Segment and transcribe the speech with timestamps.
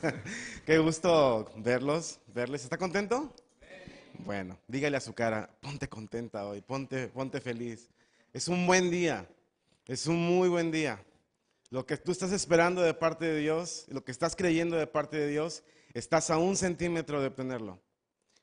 [0.66, 2.64] Qué gusto verlos, verles.
[2.64, 3.34] ¿Está contento?
[4.24, 7.88] Bueno, dígale a su cara, ponte contenta hoy, ponte, ponte feliz.
[8.32, 9.28] Es un buen día,
[9.86, 11.02] es un muy buen día.
[11.70, 15.16] Lo que tú estás esperando de parte de Dios, lo que estás creyendo de parte
[15.16, 15.62] de Dios,
[15.94, 17.80] estás a un centímetro de obtenerlo.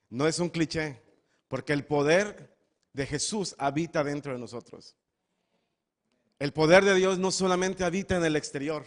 [0.10, 1.02] No es un cliché,
[1.48, 2.56] porque el poder
[2.94, 4.96] de Jesús habita dentro de nosotros.
[6.40, 8.86] El poder de Dios no solamente habita en el exterior,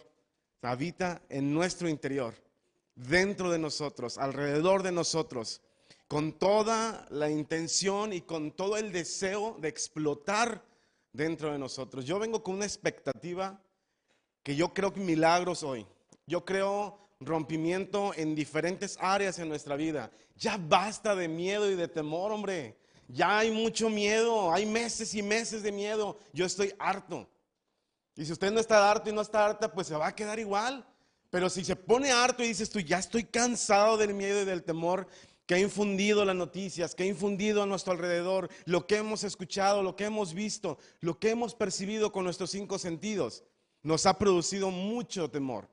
[0.63, 2.35] habita en nuestro interior,
[3.09, 5.61] dentro de nosotros, alrededor de nosotros,
[6.09, 10.65] con toda la intención y con todo el deseo de explotar
[11.13, 12.05] dentro de nosotros.
[12.05, 13.61] Yo vengo con una expectativa
[14.43, 15.87] que yo creo que milagros hoy.
[16.27, 20.11] Yo creo rompimiento en diferentes áreas en nuestra vida.
[20.37, 22.79] Ya basta de miedo y de temor, hombre.
[23.09, 26.19] Ya hay mucho miedo, hay meses y meses de miedo.
[26.33, 27.29] Yo estoy harto.
[28.17, 30.39] Y si usted no está harto y no está harta, pues se va a quedar
[30.39, 30.87] igual.
[31.31, 34.65] Pero si se pone harto y dices tú, ya estoy cansado del miedo y del
[34.65, 35.07] temor
[35.47, 39.83] que ha infundido las noticias, que ha infundido a nuestro alrededor, lo que hemos escuchado,
[39.83, 43.45] lo que hemos visto, lo que hemos percibido con nuestros cinco sentidos,
[43.83, 45.69] nos ha producido mucho temor.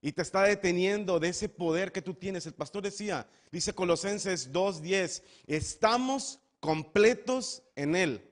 [0.00, 2.46] Y te está deteniendo de ese poder que tú tienes.
[2.46, 8.28] El pastor decía, dice Colosenses 2.10, estamos completos en Él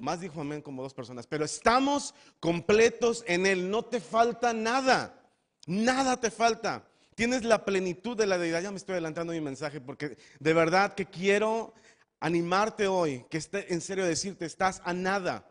[0.00, 5.23] más dijo amén como dos personas, pero estamos completos en Él, no te falta nada,
[5.66, 6.86] nada te falta.
[7.14, 8.62] Tienes la plenitud de la deidad.
[8.62, 11.74] Ya me estoy adelantando mi mensaje porque de verdad que quiero
[12.20, 15.48] animarte hoy, que esté en serio decirte, estás a nada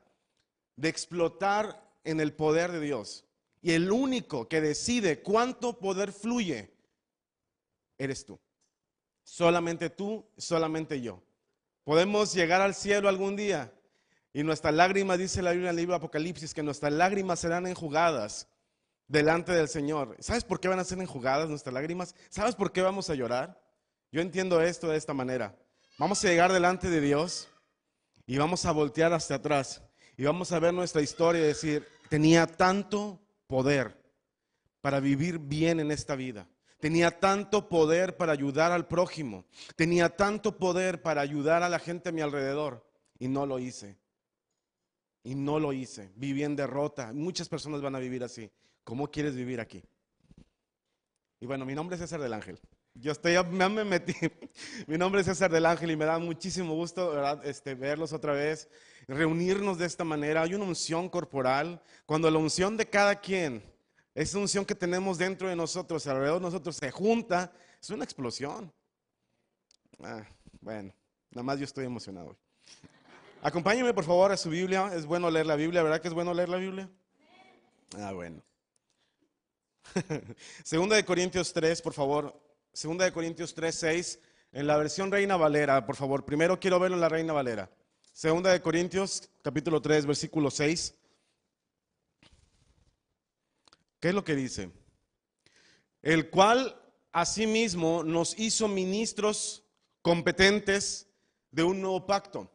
[0.76, 3.26] de explotar en el poder de Dios.
[3.62, 6.74] Y el único que decide cuánto poder fluye,
[7.98, 8.40] eres tú.
[9.24, 11.22] Solamente tú, solamente yo.
[11.86, 13.74] Podemos llegar al cielo algún día,
[14.34, 18.48] y nuestras lágrimas, dice la Biblia en el libro Apocalipsis, que nuestras lágrimas serán enjugadas
[19.14, 20.18] delante del Señor.
[20.20, 22.16] ¿Sabes por qué van a ser enjugadas nuestras lágrimas?
[22.30, 23.62] ¿Sabes por qué vamos a llorar?
[24.12, 25.56] Yo entiendo esto de esta manera.
[26.00, 27.48] Vamos a llegar delante de Dios
[28.26, 29.84] y vamos a voltear hacia atrás
[30.18, 33.96] y vamos a ver nuestra historia y decir, tenía tanto poder
[34.82, 36.48] para vivir bien en esta vida.
[36.80, 39.46] Tenía tanto poder para ayudar al prójimo.
[39.76, 42.84] Tenía tanto poder para ayudar a la gente a mi alrededor
[43.20, 43.96] y no lo hice.
[45.24, 46.12] Y no lo hice.
[46.16, 47.14] Viví en derrota.
[47.14, 48.52] Muchas personas van a vivir así.
[48.84, 49.84] ¿Cómo quieres vivir aquí?
[51.40, 52.60] Y bueno, mi nombre es César del Ángel.
[52.96, 54.14] Yo estoy, me, me metí.
[54.88, 57.46] mi nombre es César del Ángel y me da muchísimo gusto ¿verdad?
[57.46, 58.70] Este, verlos otra vez,
[59.08, 60.44] reunirnos de esta manera.
[60.44, 61.82] Hay una unción corporal.
[62.06, 63.64] Cuando la unción de cada quien,
[64.14, 67.52] esa unción que tenemos dentro de nosotros, alrededor de nosotros, se junta,
[67.82, 68.72] es una explosión.
[70.04, 70.24] Ah,
[70.62, 70.94] bueno,
[71.32, 72.38] nada más yo estoy emocionado.
[73.42, 74.92] Acompáñeme por favor a su Biblia.
[74.94, 76.90] Es bueno leer la Biblia, ¿verdad que es bueno leer la Biblia?
[77.98, 78.42] Ah, bueno.
[80.64, 82.40] Segunda de Corintios 3, por favor.
[82.72, 84.20] Segunda de Corintios 3, 6.
[84.52, 86.26] En la versión Reina Valera, por favor.
[86.26, 87.70] Primero quiero verlo en la Reina Valera.
[88.12, 90.96] Segunda de Corintios, capítulo 3, versículo 6.
[94.00, 94.72] ¿Qué es lo que dice?
[96.02, 96.80] El cual
[97.12, 99.64] asimismo nos hizo ministros
[100.02, 101.08] competentes
[101.52, 102.54] de un nuevo pacto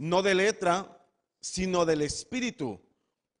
[0.00, 0.98] no de letra,
[1.42, 2.80] sino del espíritu,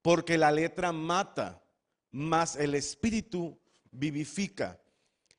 [0.02, 1.62] porque la letra mata,
[2.10, 3.58] mas el espíritu
[3.90, 4.80] vivifica.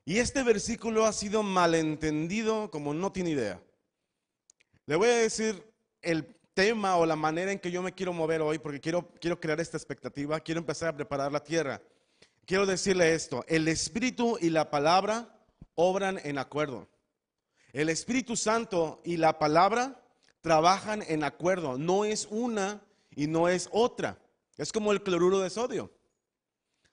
[0.05, 3.61] Y este versículo ha sido malentendido como no tiene idea.
[4.85, 5.63] Le voy a decir
[6.01, 9.39] el tema o la manera en que yo me quiero mover hoy, porque quiero, quiero
[9.39, 11.81] crear esta expectativa, quiero empezar a preparar la tierra.
[12.45, 15.39] Quiero decirle esto, el Espíritu y la palabra
[15.75, 16.87] obran en acuerdo.
[17.71, 20.03] El Espíritu Santo y la palabra
[20.41, 21.77] trabajan en acuerdo.
[21.77, 22.81] No es una
[23.15, 24.17] y no es otra.
[24.57, 25.91] Es como el cloruro de sodio.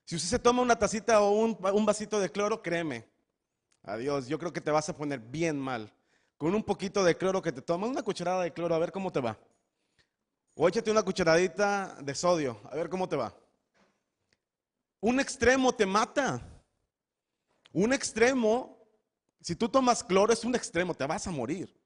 [0.08, 3.06] Si usted se toma una tacita o un, vasito de cloro, créeme,
[3.82, 5.92] adiós, yo creo que te vas a poner bien mal.
[6.38, 9.12] Con un poquito de cloro que te tomas, una cucharada de cloro, a ver cómo
[9.12, 9.38] te va.
[10.54, 13.36] O échate una cucharadita de sodio, a ver cómo te va.
[14.98, 16.40] Un extremo te mata.
[17.70, 18.82] Un extremo,
[19.42, 21.78] si tú tomas cloro, es un extremo, te vas a morir.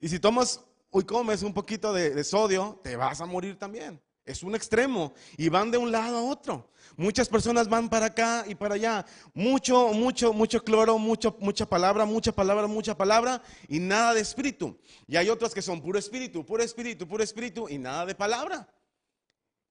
[0.00, 0.60] Y si tomas
[0.90, 4.02] hoy comes un poquito de, sodio, te vas a morir también.
[4.26, 6.68] Es un extremo y van de un lado a otro.
[6.96, 9.06] Muchas personas van para acá y para allá.
[9.32, 14.76] Mucho, mucho, mucho cloro, mucho, mucha palabra, mucha palabra, mucha palabra y nada de espíritu.
[15.06, 18.68] Y hay otras que son puro espíritu, puro espíritu, puro espíritu y nada de palabra.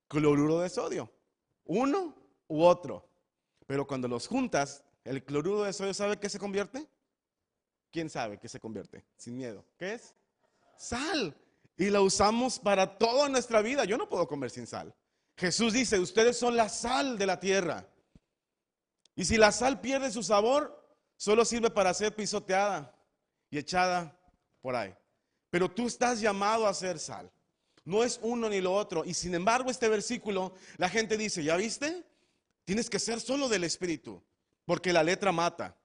[0.07, 1.12] Cloruro de sodio.
[1.66, 2.16] Uno
[2.48, 3.07] u otro.
[3.68, 6.88] Pero cuando los juntas, el cloruro de sodio, ¿sabe qué se convierte?
[7.92, 9.06] ¿Quién sabe qué se convierte?
[9.18, 9.66] Sin miedo.
[9.78, 10.16] ¿Qué es?
[10.78, 11.36] sal.
[11.77, 13.86] Y la usamos para toda nuestra vida.
[13.86, 14.94] Yo no puedo comer sin sal.
[15.38, 17.88] Jesús dice, ustedes son la sal de la tierra.
[19.16, 22.94] Y si la sal pierde su sabor, solo sirve para ser pisoteada
[23.50, 24.18] y echada
[24.62, 24.94] por ahí.
[25.50, 27.31] Pero tú estás llamado a ser sal.
[27.83, 29.06] No es uno ni lo otro.
[29.06, 32.04] Y sin embargo, este versículo, la gente dice, ¿ya viste?
[32.66, 34.24] Tienes que ser solo del Espíritu,
[34.66, 35.78] porque la letra mata.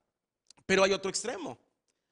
[0.64, 1.58] Pero hay otro extremo.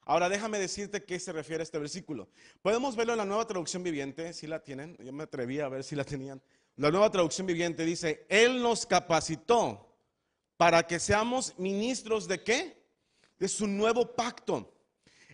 [0.09, 2.31] Ahora déjame decirte qué se refiere a este versículo.
[2.63, 4.97] Podemos verlo en la nueva traducción viviente, si la tienen.
[5.05, 6.41] Yo me atreví a ver si la tenían.
[6.77, 9.95] La nueva traducción viviente dice, Él nos capacitó
[10.57, 12.83] para que seamos ministros de qué?
[13.39, 14.73] De su nuevo pacto.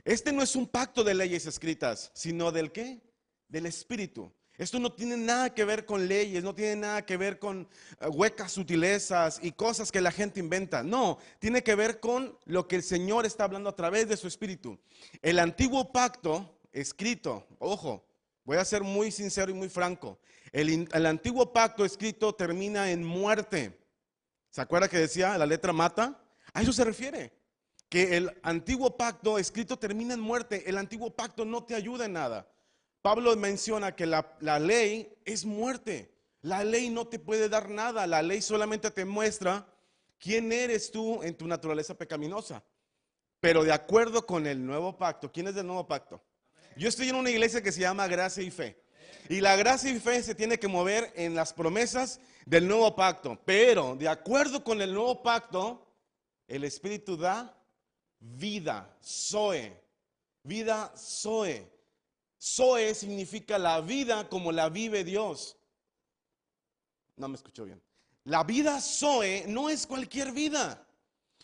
[0.02, 3.00] Este no es un pacto de leyes escritas, sino del qué?
[3.46, 4.32] Del Espíritu.
[4.56, 7.68] Esto no tiene nada que ver con leyes, no tiene nada que ver con
[8.00, 10.84] eh, huecas sutilezas y cosas que la gente inventa.
[10.84, 14.28] No, tiene que ver con lo que el Señor está hablando a través de su
[14.28, 14.78] Espíritu.
[15.22, 18.04] El antiguo pacto escrito, ojo,
[18.44, 20.20] voy a ser muy sincero y muy franco.
[20.52, 23.76] El, el antiguo pacto escrito termina en muerte.
[24.50, 26.22] ¿Se acuerda que decía la letra mata?
[26.52, 27.32] A eso se refiere.
[27.88, 30.62] Que el antiguo pacto escrito termina en muerte.
[30.70, 32.48] El antiguo pacto no te ayuda en nada.
[33.04, 34.24] Pablo menciona que la,
[34.58, 36.10] ley es muerte.
[36.40, 38.06] La ley no te puede dar nada.
[38.06, 39.66] La ley solamente te muestra
[40.18, 42.64] quién eres tú en tu naturaleza pecaminosa.
[43.40, 46.24] Pero de acuerdo con el nuevo pacto, ¿quién es del nuevo pacto?
[46.78, 48.82] Yo estoy en una iglesia que se llama Gracia y Fe.
[49.28, 53.38] Y la gracia y fe se tiene que mover en las promesas del nuevo pacto.
[53.44, 55.86] Pero de acuerdo con el nuevo pacto,
[56.48, 57.54] el Espíritu da
[58.18, 59.78] vida, Zoe.
[60.42, 61.73] Vida, Zoe.
[62.44, 65.56] Zoe significa la vida como la vive Dios.
[67.16, 67.80] No me escuchó bien.
[68.24, 70.86] La vida Zoe no es cualquier vida.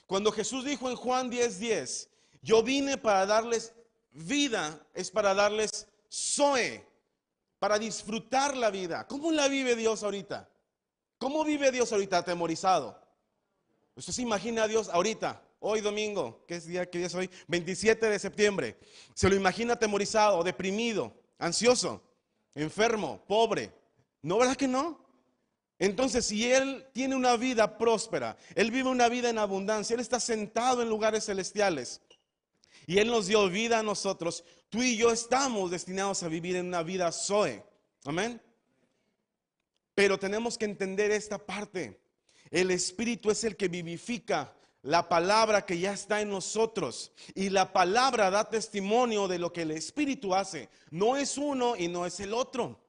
[0.06, 2.10] Cuando Jesús dijo en Juan 10:10, 10,
[2.42, 3.72] yo vine para darles
[4.10, 6.86] vida, es para darles Zoe,
[7.58, 9.06] para disfrutar la vida.
[9.06, 10.50] ¿Cómo la vive Dios ahorita?
[11.16, 13.00] ¿Cómo vive Dios ahorita atemorizado?
[13.94, 17.30] Usted se imagina a Dios ahorita hoy domingo, ¿qué día, qué día es hoy?
[17.48, 18.78] 27 de septiembre.
[19.14, 22.02] Se lo imagina atemorizado, deprimido, ansioso,
[22.54, 23.72] enfermo, pobre.
[24.22, 25.06] ¿No, verdad que no?
[25.78, 30.20] Entonces, si Él tiene una vida próspera, Él vive una vida en abundancia, Él está
[30.20, 32.02] sentado en lugares celestiales
[32.86, 36.66] y Él nos dio vida a nosotros, tú y yo estamos destinados a vivir en
[36.66, 37.64] una vida Zoe.
[38.04, 38.42] Amén.
[39.94, 42.00] Pero tenemos que entender esta parte.
[42.50, 47.12] El Espíritu es el que vivifica la palabra que ya está en nosotros.
[47.34, 50.68] Y la palabra da testimonio de lo que el Espíritu hace.
[50.90, 52.80] No es uno y no es el otro.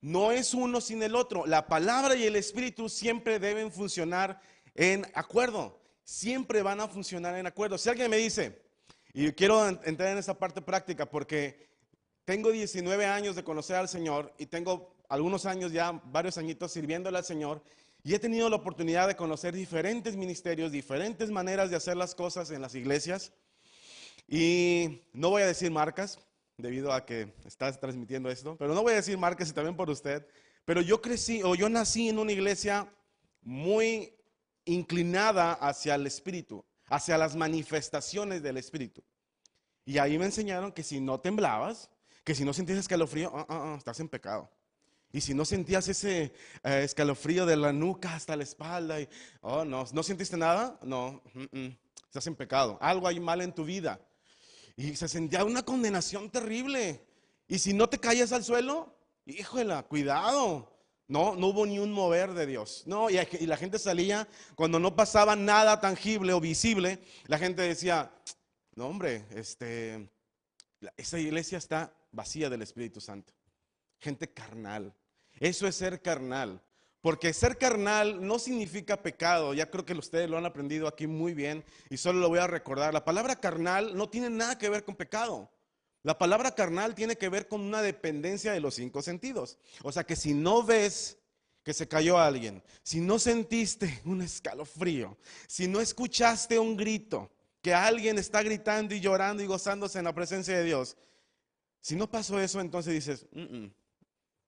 [0.00, 1.46] No es uno sin el otro.
[1.46, 4.40] La palabra y el Espíritu siempre deben funcionar
[4.74, 5.80] en acuerdo.
[6.04, 7.76] Siempre van a funcionar en acuerdo.
[7.76, 8.62] Si alguien me dice,
[9.12, 11.68] y quiero entrar en esa parte práctica porque
[12.24, 17.18] tengo 19 años de conocer al Señor y tengo algunos años ya, varios añitos sirviéndole
[17.18, 17.62] al Señor
[18.02, 22.50] y he tenido la oportunidad de conocer diferentes ministerios, diferentes maneras de hacer las cosas
[22.50, 23.32] en las iglesias.
[24.26, 26.18] Y no voy a decir marcas,
[26.56, 29.90] debido a que estás transmitiendo esto, pero no voy a decir marcas y también por
[29.90, 30.26] usted.
[30.64, 32.92] Pero yo crecí o yo nací en una iglesia
[33.42, 34.14] muy
[34.64, 39.02] inclinada hacia el Espíritu, hacia las manifestaciones del Espíritu.
[39.84, 41.90] Y ahí me enseñaron que si no temblabas,
[42.24, 44.50] que si no sentías escalofrío, ah, ah, ah, estás en pecado.
[45.10, 46.32] Y si no sentías ese
[46.62, 49.08] eh, escalofrío de la nuca hasta la espalda, y,
[49.40, 50.78] oh, no, ¿no sentiste nada?
[50.82, 51.22] No,
[52.04, 52.76] estás en pecado.
[52.80, 54.00] Algo hay mal en tu vida.
[54.76, 57.02] Y se sentía una condenación terrible.
[57.46, 58.94] Y si no te caías al suelo,
[59.24, 60.74] híjole, cuidado.
[61.08, 62.82] No, no hubo ni un mover de Dios.
[62.84, 67.62] No, y, y la gente salía, cuando no pasaba nada tangible o visible, la gente
[67.62, 68.12] decía,
[68.74, 70.10] no hombre, este,
[70.98, 73.32] esa iglesia está vacía del Espíritu Santo
[73.98, 74.94] gente carnal.
[75.40, 76.62] Eso es ser carnal.
[77.00, 79.54] Porque ser carnal no significa pecado.
[79.54, 82.46] Ya creo que ustedes lo han aprendido aquí muy bien y solo lo voy a
[82.46, 82.92] recordar.
[82.92, 85.50] La palabra carnal no tiene nada que ver con pecado.
[86.02, 89.58] La palabra carnal tiene que ver con una dependencia de los cinco sentidos.
[89.82, 91.18] O sea que si no ves
[91.62, 97.30] que se cayó alguien, si no sentiste un escalofrío, si no escuchaste un grito,
[97.60, 100.96] que alguien está gritando y llorando y gozándose en la presencia de Dios,
[101.80, 103.74] si no pasó eso, entonces dices, mm, mm,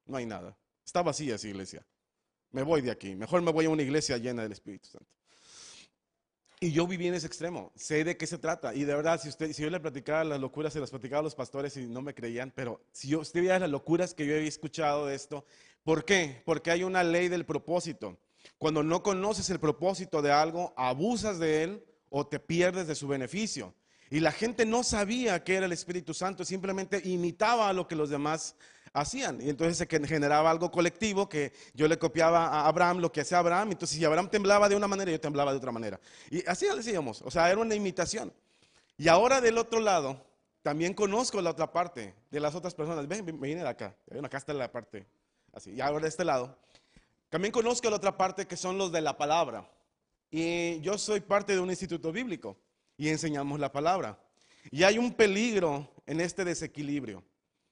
[0.06, 0.56] no hay nada.
[0.84, 1.84] Está vacía esa iglesia.
[2.50, 3.14] Me voy de aquí.
[3.14, 5.08] Mejor me voy a una iglesia llena del Espíritu Santo.
[6.62, 7.72] Y yo viví en ese extremo.
[7.74, 8.74] Sé de qué se trata.
[8.74, 11.74] Y de verdad, si, yo le platicaba las locuras, se las platicaba a los pastores
[11.78, 15.06] y no me creían, pero si yo, usted viera las locuras que yo había escuchado
[15.06, 15.46] de esto,
[15.84, 16.42] ¿por qué?
[16.44, 18.18] Porque hay una ley del propósito.
[18.58, 23.08] Cuando no conoces el propósito de algo, abusas de él o te pierdes de su
[23.08, 23.74] beneficio.
[24.10, 28.10] Y la gente no sabía que era el Espíritu Santo, simplemente imitaba lo que los
[28.10, 28.56] demás
[28.92, 29.40] hacían.
[29.40, 33.38] Y entonces se generaba algo colectivo que yo le copiaba a Abraham lo que hacía
[33.38, 33.70] Abraham.
[33.70, 36.00] Entonces si Abraham temblaba de una manera, yo temblaba de otra manera.
[36.28, 37.22] Y así lo decíamos.
[37.22, 38.32] O sea, era una imitación.
[38.98, 40.20] Y ahora del otro lado,
[40.62, 43.06] también conozco la otra parte de las otras personas.
[43.06, 43.94] Ven, ven, de acá.
[44.24, 45.06] Acá está la parte.
[45.52, 45.70] Así.
[45.70, 46.58] Y ahora de este lado.
[47.28, 49.70] También conozco la otra parte que son los de la palabra.
[50.32, 52.56] Y yo soy parte de un instituto bíblico
[53.00, 54.22] y enseñamos la palabra.
[54.70, 57.24] Y hay un peligro en este desequilibrio.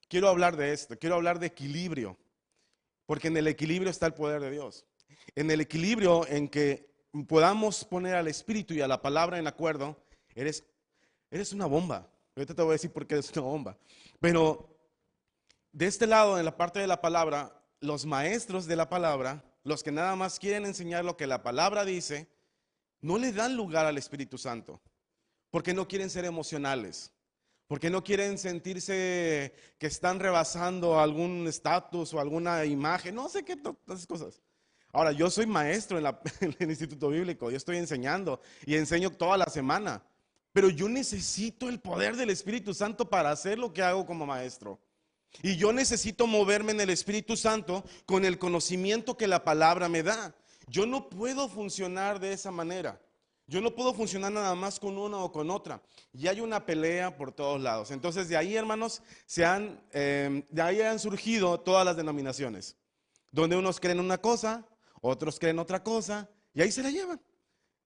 [0.08, 2.16] Quiero hablar de esto, quiero hablar de equilibrio,
[3.04, 4.86] porque en el equilibrio está el poder de Dios.
[5.34, 6.90] En el equilibrio en que
[7.26, 10.02] podamos poner al Espíritu y a la palabra en acuerdo,
[10.34, 10.64] eres,
[11.30, 12.10] eres una bomba.
[12.34, 13.76] Ahorita te voy a decir por qué eres una bomba.
[14.20, 14.78] Pero
[15.72, 19.82] de este lado, en la parte de la palabra, los maestros de la palabra, los
[19.82, 22.30] que nada más quieren enseñar lo que la palabra dice,
[23.02, 24.80] no le dan lugar al Espíritu Santo,
[25.50, 27.12] porque no quieren ser emocionales,
[27.66, 33.56] porque no quieren sentirse que están rebasando algún estatus o alguna imagen, no sé qué,
[33.56, 34.42] todas esas cosas.
[34.92, 36.06] Ahora, yo soy maestro en,
[36.40, 40.02] en, el Instituto Bíblico, yo estoy enseñando y enseño toda la semana,
[40.52, 44.80] pero yo necesito el poder del Espíritu Santo para hacer lo que hago como maestro.
[45.42, 50.02] Y yo necesito moverme en el Espíritu Santo con el conocimiento que la palabra me
[50.02, 50.34] da.
[50.68, 53.00] Yo no puedo funcionar de esa manera.
[53.48, 55.82] Yo no puedo funcionar nada más con una o con otra.
[56.12, 57.90] Y hay una pelea por todos lados.
[57.90, 62.76] Entonces de ahí, hermanos, se han, em, de ahí han surgido todas las denominaciones.
[63.32, 64.66] Donde unos creen una cosa,
[65.00, 67.20] otros creen otra cosa, y ahí se la llevan.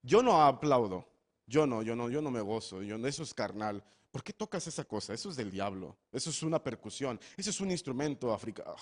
[0.01, 1.07] Yo no aplaudo.
[1.47, 2.81] Yo no, yo no, yo no me gozo.
[2.83, 3.81] Yo, eso es carnal.
[4.13, 5.11] ¿Por qué tocas esa cosa?
[5.15, 5.97] Eso es del diablo.
[6.11, 7.19] Eso es una percusión.
[7.35, 8.75] Eso es un instrumento africano.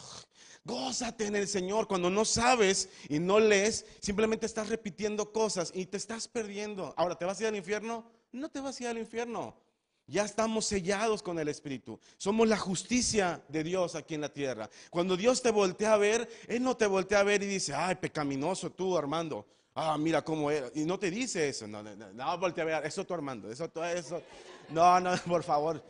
[0.65, 1.87] Gózate en el Señor.
[1.87, 6.93] Cuando no sabes y no lees, simplemente estás repitiendo cosas y te estás perdiendo.
[6.97, 8.11] Ahora, ¿te vas a ir al infierno?
[8.33, 9.55] No te vas a ir al infierno.
[10.05, 11.97] Ya estamos sellados con el Espíritu.
[12.17, 14.69] Somos la justicia de Dios aquí en la tierra.
[14.89, 17.95] Cuando Dios te voltea a ver, Él no te voltea a ver y dice, ay,
[17.95, 19.47] pecaminoso tú, Armando.
[19.73, 20.69] Ah, mira cómo era.
[20.75, 21.65] Y no te dice eso.
[21.65, 22.85] No, no, no, no voltea a ver.
[22.85, 23.49] Eso tú, Armando.
[23.49, 24.21] Eso, tú, eso.
[24.71, 25.83] No, no, por favor.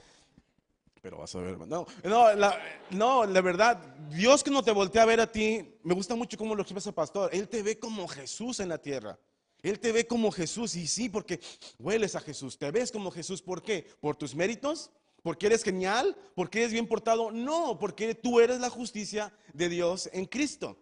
[1.02, 2.60] Pero vas a ver, no, no, la,
[2.92, 3.78] no, la verdad,
[4.10, 6.90] Dios que no te voltea a ver a ti, me gusta mucho cómo lo expresa
[6.90, 7.32] el pastor.
[7.34, 9.18] Él te ve como Jesús en la tierra.
[9.64, 11.40] Él te ve como Jesús y sí, porque
[11.80, 12.58] hueles a Jesús.
[12.58, 13.88] Te ves como Jesús, ¿por qué?
[14.00, 14.92] ¿Por tus méritos?
[15.24, 16.16] ¿Porque eres genial?
[16.36, 17.32] ¿Porque eres bien portado?
[17.32, 20.78] No, porque tú eres la justicia de Dios en Cristo.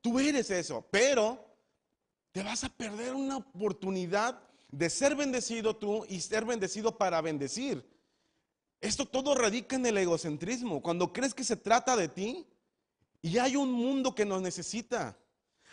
[0.00, 1.44] Tú eres eso, pero
[2.30, 4.40] te vas a perder una oportunidad
[4.70, 7.84] de ser bendecido tú y ser bendecido para bendecir.
[8.80, 10.82] Esto todo radica en el egocentrismo.
[10.82, 12.46] Cuando crees que se trata de ti
[13.20, 15.18] y hay un mundo que nos necesita,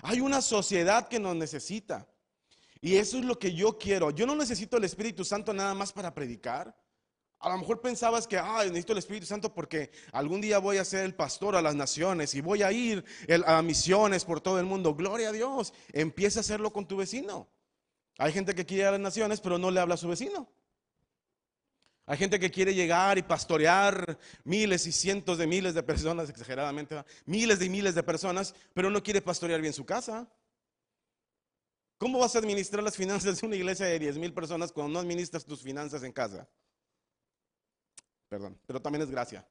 [0.02, 2.08] hay una sociedad que nos necesita.
[2.82, 4.12] Y eso es lo que yo quiero.
[4.12, 6.76] Yo no necesito el Espíritu Santo nada más para predicar.
[7.40, 10.86] A lo mejor pensabas que, ah, necesito el Espíritu Santo porque algún día voy a
[10.86, 13.04] ser el pastor a las naciones y voy a ir
[13.46, 14.96] a misiones por todo el mundo.
[14.96, 15.74] Gloria a Dios.
[15.94, 17.48] Empieza a hacerlo con tu vecino.
[18.18, 20.50] Hay gente que quiere ir a las naciones, pero no le habla a su vecino.
[22.08, 27.04] Hay gente que quiere llegar y pastorear miles y cientos de miles de personas, exageradamente,
[27.26, 30.28] miles y miles de personas, pero no quiere pastorear bien su casa.
[31.98, 35.00] ¿Cómo vas a administrar las finanzas de una iglesia de 10 mil personas cuando no
[35.00, 36.48] administras tus finanzas en casa?
[38.28, 39.48] Perdón, pero también es gracia.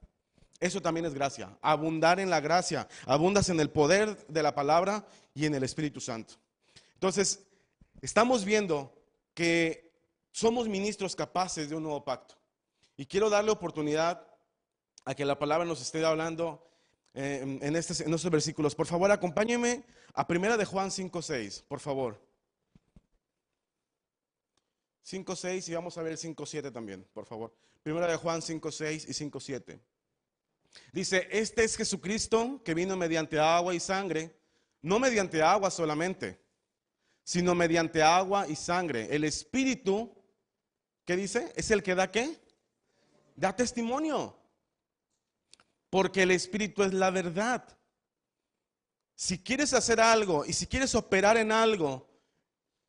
[0.61, 1.59] Eso también es gracia.
[1.63, 2.87] Abundar en la gracia.
[3.07, 6.35] Abundas en el poder de la palabra y en el Espíritu Santo.
[6.95, 7.41] Entonces,
[8.01, 8.95] estamos viendo
[9.35, 9.93] que
[10.33, 12.37] somos ministros capaces de un nuevo pacto.
[12.97, 14.27] Y quiero darle oportunidad
[15.05, 16.67] a que la palabra nos esté hablando
[17.15, 18.75] eh, en, este, en estos versículos.
[18.75, 22.21] Por favor, acompáñeme a primera de Juan 5.6, por favor.
[25.05, 27.55] 5.6 y vamos a ver el 5.7 también, por favor.
[27.83, 29.81] Primera de Juan 5.6 y 5.7.
[30.93, 34.35] Dice, este es Jesucristo que vino mediante agua y sangre,
[34.83, 36.41] no mediante agua solamente,
[37.25, 39.09] sino mediante agua y sangre.
[39.11, 40.15] El Espíritu,
[41.07, 41.53] ¿qué dice?
[41.57, 42.39] Es el que da qué?
[43.35, 44.39] Da testimonio.
[45.89, 47.67] Porque el Espíritu es la verdad.
[49.17, 52.11] Si quieres hacer algo y si quieres operar en algo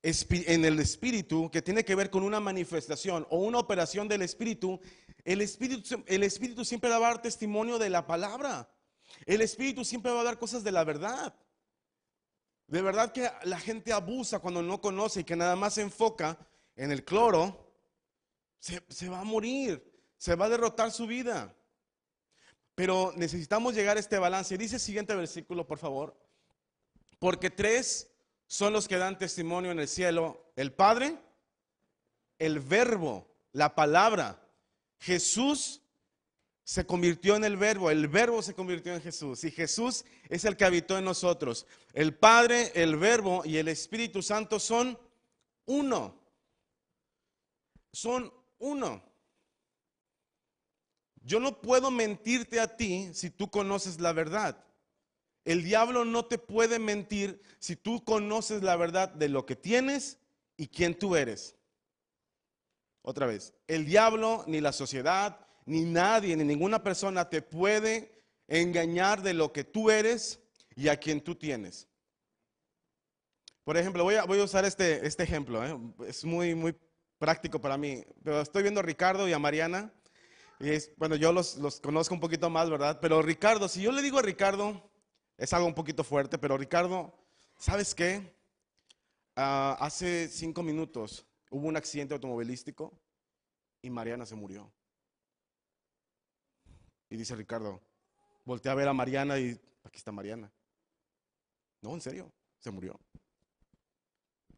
[0.02, 4.80] en el Espíritu que tiene que ver con una manifestación o una operación del Espíritu,
[5.24, 8.70] el Espíritu, el Espíritu siempre va a dar testimonio de la palabra.
[9.26, 11.34] El Espíritu siempre va a dar cosas de la verdad.
[12.68, 16.38] De verdad que la gente abusa cuando no conoce y que nada más se enfoca
[16.76, 17.66] en el cloro,
[18.60, 19.84] se, va a morir,
[20.18, 21.56] se va a derrotar su vida.
[22.74, 24.58] Pero necesitamos llegar a este balance.
[24.58, 26.18] Dice el siguiente versículo, por favor.
[27.20, 28.12] Porque tres
[28.48, 30.52] son los que dan testimonio en el cielo.
[30.56, 31.18] El Padre,
[32.40, 34.42] el Verbo, la palabra,
[35.00, 35.82] Jesús
[36.66, 40.58] se convirtió en el verbo, el verbo se convirtió en Jesús y Jesús es el
[40.58, 41.68] que habitó en nosotros.
[41.94, 44.98] El Padre, el verbo y el Espíritu Santo son
[45.68, 46.20] uno.
[47.94, 49.04] Son uno.
[51.22, 54.58] Yo no puedo mentirte a ti si tú conoces la verdad.
[55.44, 60.18] El diablo no te puede mentir si tú conoces la verdad de lo que tienes
[60.58, 61.56] y quién tú eres.
[63.04, 69.22] Otra vez, el diablo ni la sociedad ni nadie, ni ninguna persona te puede engañar
[69.22, 70.40] de lo que tú eres
[70.76, 71.88] y a quien tú tienes.
[73.64, 75.76] Por ejemplo, voy a, usar este, este ejemplo, ¿eh?
[76.08, 76.76] es muy, muy
[77.18, 79.92] práctico para mí, pero estoy viendo a Ricardo y a Mariana,
[80.60, 83.00] y es, bueno, yo los, los conozco un poquito más, ¿verdad?
[83.02, 84.90] Pero Ricardo, si yo le digo a Ricardo,
[85.38, 87.14] es algo un poquito fuerte, pero Ricardo,
[87.58, 88.36] ¿sabes qué?
[89.36, 92.98] Ah, hace cinco minutos hubo un accidente automovilístico
[93.82, 94.72] y Mariana se murió.
[97.10, 97.82] Y dice Ricardo,
[98.44, 100.52] volteé a ver a Mariana y aquí está Mariana.
[101.82, 103.00] No, en serio, se murió.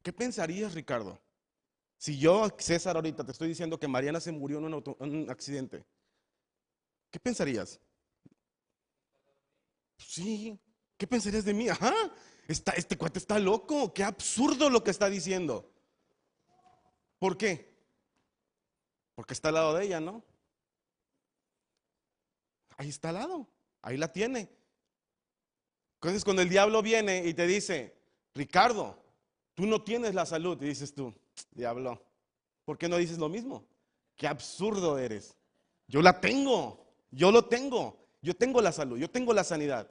[0.01, 1.19] ¿Qué pensarías, Ricardo?
[1.97, 5.85] Si yo, César, ahorita te estoy diciendo que Mariana se murió en un, accidente,
[7.09, 7.79] ¿qué pensarías?
[9.97, 10.59] Sí,
[10.95, 11.69] ¿qué pensarías de mí?
[11.69, 11.93] Ajá,
[12.47, 15.69] este cuate está loco, qué absurdo lo que está diciendo.
[17.17, 17.75] ¿Por qué?
[19.15, 20.23] Porque está al lado de ella, ¿no?
[22.77, 23.47] Ahí está al lado,
[23.81, 24.49] ahí la tiene.
[25.95, 27.95] Entonces cuando el diablo viene y te dice,
[28.35, 28.97] Ricardo,
[29.55, 31.13] tú no tienes la salud, y dices tú,
[31.51, 32.01] diablo,
[32.63, 33.65] ¿por qué no dices lo mismo?
[34.15, 35.35] Qué absurdo eres.
[35.87, 39.89] Yo la tengo, yo lo tengo, yo tengo la salud, yo tengo la sanidad.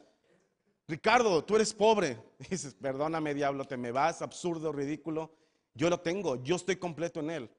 [0.89, 2.19] Ricardo, tú eres pobre.
[2.51, 5.35] dices, perdóname, diablo, te me vas, absurdo, ridículo.
[5.75, 7.51] Yo lo tengo, yo estoy completo en él.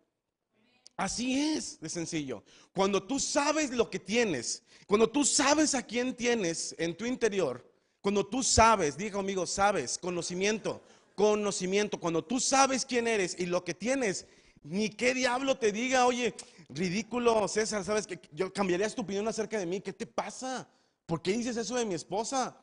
[0.97, 2.43] Así es de sencillo.
[2.73, 7.63] Cuando tú sabes lo que tienes, cuando tú sabes a quién tienes en tu interior,
[8.01, 10.81] cuando tú sabes, diga conmigo, sabes, conocimiento,
[11.13, 14.25] conocimiento, cuando tú sabes quién eres y lo que tienes,
[14.63, 16.33] ni qué diablo te diga, oye,
[16.69, 20.67] ridículo, César, sabes que yo cambiaría tu opinión acerca de mí, ¿qué te pasa?
[21.05, 22.57] ¿Por qué dices eso de mi esposa?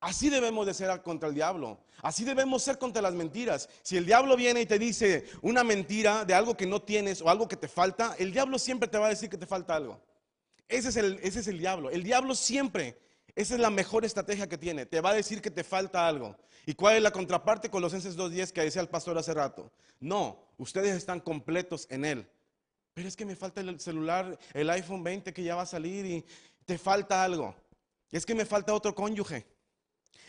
[0.00, 1.80] Así debemos de ser contra el diablo.
[2.02, 3.68] Así debemos ser contra las mentiras.
[3.82, 7.30] Si el diablo viene y te dice una mentira de algo que no tienes o
[7.30, 10.00] algo que te falta, el diablo siempre te va a decir que te falta algo.
[10.68, 11.90] Ese es el, ese es el diablo.
[11.90, 12.98] El diablo siempre,
[13.34, 14.84] esa es la mejor estrategia que tiene.
[14.84, 16.36] Te va a decir que te falta algo.
[16.66, 17.70] ¿Y cuál es la contraparte?
[17.70, 19.72] Colosenses 2.10 que decía el pastor hace rato.
[19.98, 22.28] No, ustedes están completos en él.
[22.92, 26.04] Pero es que me falta el celular, el iPhone 20 que ya va a salir
[26.04, 26.24] y
[26.64, 27.54] te falta algo.
[28.10, 29.55] Es que me falta otro cónyuge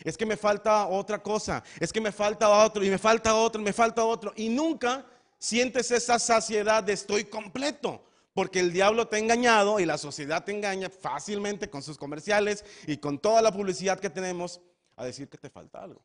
[0.04, 3.60] es que me falta otra cosa, es que me falta otro y me falta otro,
[3.60, 4.32] y me falta otro.
[4.36, 5.04] Y nunca
[5.38, 10.44] sientes esa saciedad de estoy completo, porque el diablo te ha engañado y la sociedad
[10.44, 14.60] te engaña fácilmente con sus comerciales y con toda la publicidad que tenemos
[14.96, 16.04] a decir que te falta algo.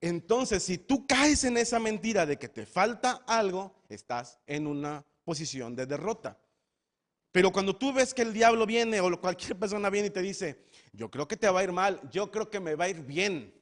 [0.00, 5.04] Entonces, si tú caes en esa mentira de que te falta algo, estás en una
[5.24, 6.38] posición de derrota.
[7.32, 10.64] Pero cuando tú ves que el diablo viene o cualquier persona viene y te dice,
[10.92, 13.00] yo creo que te va a ir mal, yo creo que me va a ir
[13.00, 13.54] bien.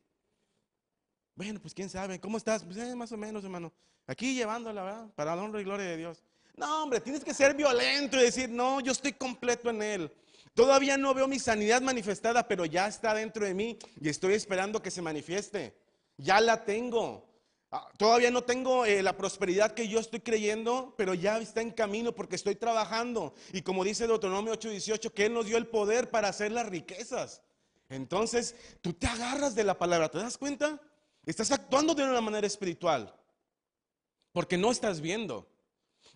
[1.35, 2.65] Bueno, pues quién sabe, ¿cómo estás?
[2.65, 3.73] Pues eh, más o menos, hermano.
[4.07, 5.11] Aquí llevándola, ¿verdad?
[5.15, 6.23] Para la honra y gloria de Dios.
[6.57, 10.13] No, hombre, tienes que ser violento y decir, no, yo estoy completo en Él.
[10.55, 14.81] Todavía no veo mi sanidad manifestada, pero ya está dentro de mí y estoy esperando
[14.81, 15.77] que se manifieste.
[16.17, 17.29] Ya la tengo.
[17.79, 21.71] Ah, todavía no tengo eh, la prosperidad que yo estoy creyendo, pero ya está en
[21.71, 23.35] camino porque estoy trabajando.
[23.53, 27.43] Y como dice Deuteronomio 8:18, que Él nos dio el poder para hacer las riquezas.
[27.91, 30.81] Entonces, tú te agarras de la palabra, ¿te das cuenta?
[31.27, 33.15] Estás actuando de una manera espiritual,
[34.33, 35.47] porque no estás viendo.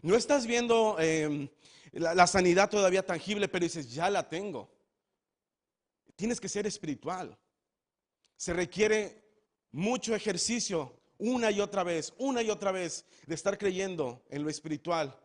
[0.00, 1.46] No estás viendo em,
[1.92, 4.70] la, la sanidad todavía tangible, pero dices, ya la tengo.
[6.16, 7.36] Tienes que ser espiritual.
[8.38, 9.22] Se requiere
[9.72, 14.50] mucho ejercicio una y otra vez, una y otra vez, de estar creyendo en lo
[14.50, 15.16] espiritual,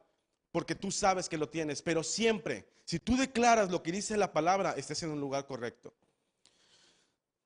[0.51, 4.31] porque tú sabes que lo tienes, pero siempre, si tú declaras lo que dice la
[4.31, 5.93] palabra, estés en un lugar correcto.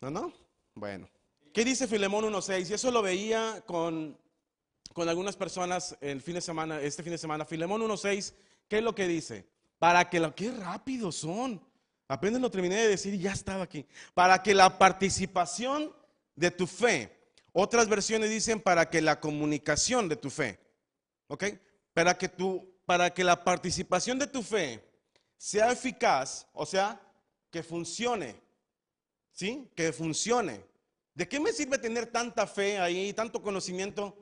[0.02, 0.34] ¿No, no?
[0.76, 1.10] Bueno.
[1.54, 2.70] ¿Qué dice Filemón 1.6?
[2.70, 4.18] Y eso lo veía con,
[4.94, 7.46] con algunas personas el fin de semana, este fin de semana.
[7.46, 8.34] Filemón 1.6,
[8.68, 9.48] ¿qué es lo que dice?
[9.80, 11.62] Para que lo, qué rápido son.
[12.08, 13.86] Apenas lo terminé de decir y ya estaba aquí.
[14.14, 15.94] Para que la participación
[16.36, 17.19] de tu fe
[17.54, 20.60] otras versiones dicen para que la comunicación de tu fe,
[21.28, 21.46] ¿ok?
[21.94, 24.84] Para que, tu, para que la participación de tu fe
[25.38, 27.02] sea eficaz, o sea,
[27.50, 28.42] que funcione,
[29.32, 29.70] ¿sí?
[29.76, 30.64] Que funcione.
[31.14, 34.16] ¿De qué me sirve tener tanta fe ahí, tanto conocimiento?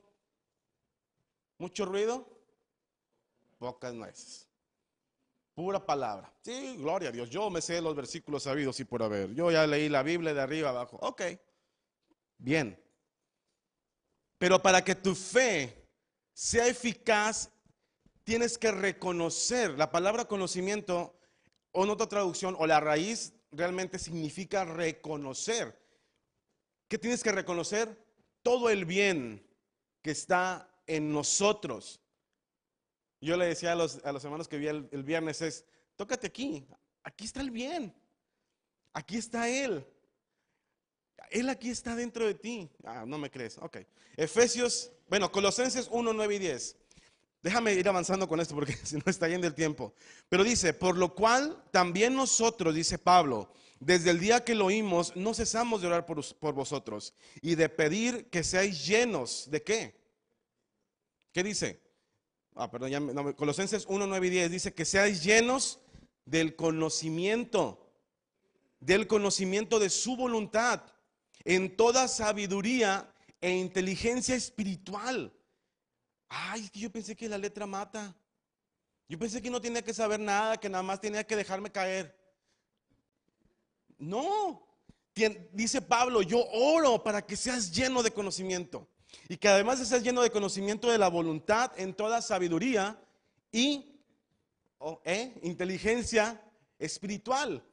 [1.57, 2.27] ¿Mucho ruido?
[3.57, 4.47] Pocas nueces.
[5.53, 6.31] Pura palabra.
[6.43, 7.29] Sí, gloria a Dios.
[7.29, 9.33] Yo me sé los versículos sabidos y por haber.
[9.33, 10.97] Yo ya leí la Biblia de arriba abajo.
[11.01, 11.23] Ok.
[12.37, 12.79] Bien.
[14.37, 15.87] Pero para que tu fe
[16.33, 17.49] sea eficaz,
[18.23, 19.71] tienes que reconocer.
[19.71, 21.19] La palabra conocimiento,
[21.71, 25.79] o en otra traducción, o la raíz realmente significa reconocer.
[26.87, 27.97] ¿Qué tienes que reconocer?
[28.43, 29.45] Todo el bien
[30.01, 31.99] que está en nosotros.
[33.19, 36.67] Yo le decía a los, hermanos que vi el, el viernes es, tócate aquí,
[37.03, 37.93] aquí está el bien,
[38.93, 39.85] aquí está Él.
[41.29, 42.69] Él aquí está dentro de ti.
[42.83, 43.57] Ah, no me crees.
[43.57, 43.77] Ok.
[44.15, 46.75] Efesios, bueno, Colosenses 1, 9 y 10.
[47.43, 49.93] Déjame ir avanzando con esto porque si no está yendo el tiempo.
[50.29, 55.15] Pero dice, por lo cual también nosotros, dice Pablo, desde el día que lo oímos,
[55.15, 59.95] no cesamos de orar por, por vosotros y de pedir que seáis llenos de qué.
[61.31, 61.79] ¿Qué dice?
[62.55, 65.79] Ah, perdón, ya, no, Colosenses 1, 9 y 10 dice que seáis llenos
[66.25, 67.87] del conocimiento,
[68.79, 70.81] del conocimiento de su voluntad,
[71.43, 75.33] en toda sabiduría e inteligencia espiritual.
[76.29, 78.15] Ay, es que yo pensé que la letra mata.
[79.09, 82.17] Yo pensé que no tenía que saber nada, que nada más tenía que dejarme caer.
[83.97, 84.67] No,
[85.51, 88.87] dice Pablo, yo oro para que seas lleno de conocimiento.
[89.29, 93.01] Y que además seas lleno de conocimiento de la voluntad en toda sabiduría
[93.51, 93.97] y
[95.05, 95.39] ¿eh?
[95.43, 96.41] inteligencia
[96.77, 97.63] espiritual.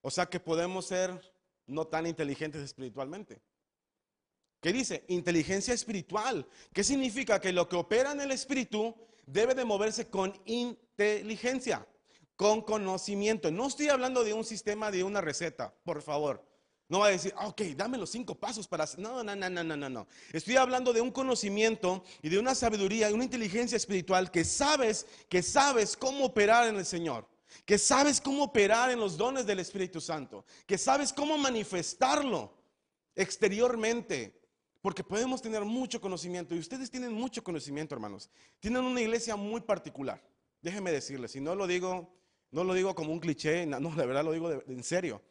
[0.00, 1.31] O sea que podemos ser
[1.72, 3.40] no tan inteligentes espiritualmente.
[4.60, 5.04] ¿Qué dice?
[5.08, 6.46] Inteligencia espiritual.
[6.72, 7.40] ¿Qué significa?
[7.40, 8.94] Que lo que opera en el espíritu
[9.26, 11.86] debe de moverse con inteligencia,
[12.36, 13.50] con conocimiento.
[13.50, 16.46] No estoy hablando de un sistema, de una receta, por favor.
[16.88, 18.86] No va a decir, ah, ok, dame los cinco pasos para.
[18.98, 20.06] No, no, no, no, no, no.
[20.32, 25.06] Estoy hablando de un conocimiento y de una sabiduría y una inteligencia espiritual que sabes,
[25.28, 27.26] que sabes cómo operar en el Señor.
[27.64, 30.44] Que sabes cómo operar en los dones del Espíritu Santo.
[30.66, 32.52] Que sabes cómo manifestarlo
[33.14, 34.40] exteriormente.
[34.80, 38.28] Porque podemos tener mucho conocimiento y ustedes tienen mucho conocimiento, hermanos.
[38.58, 40.20] Tienen una iglesia muy particular.
[40.60, 42.12] Déjenme decirles, si no lo digo,
[42.50, 45.22] no lo digo como un cliché, no, de verdad lo digo en serio.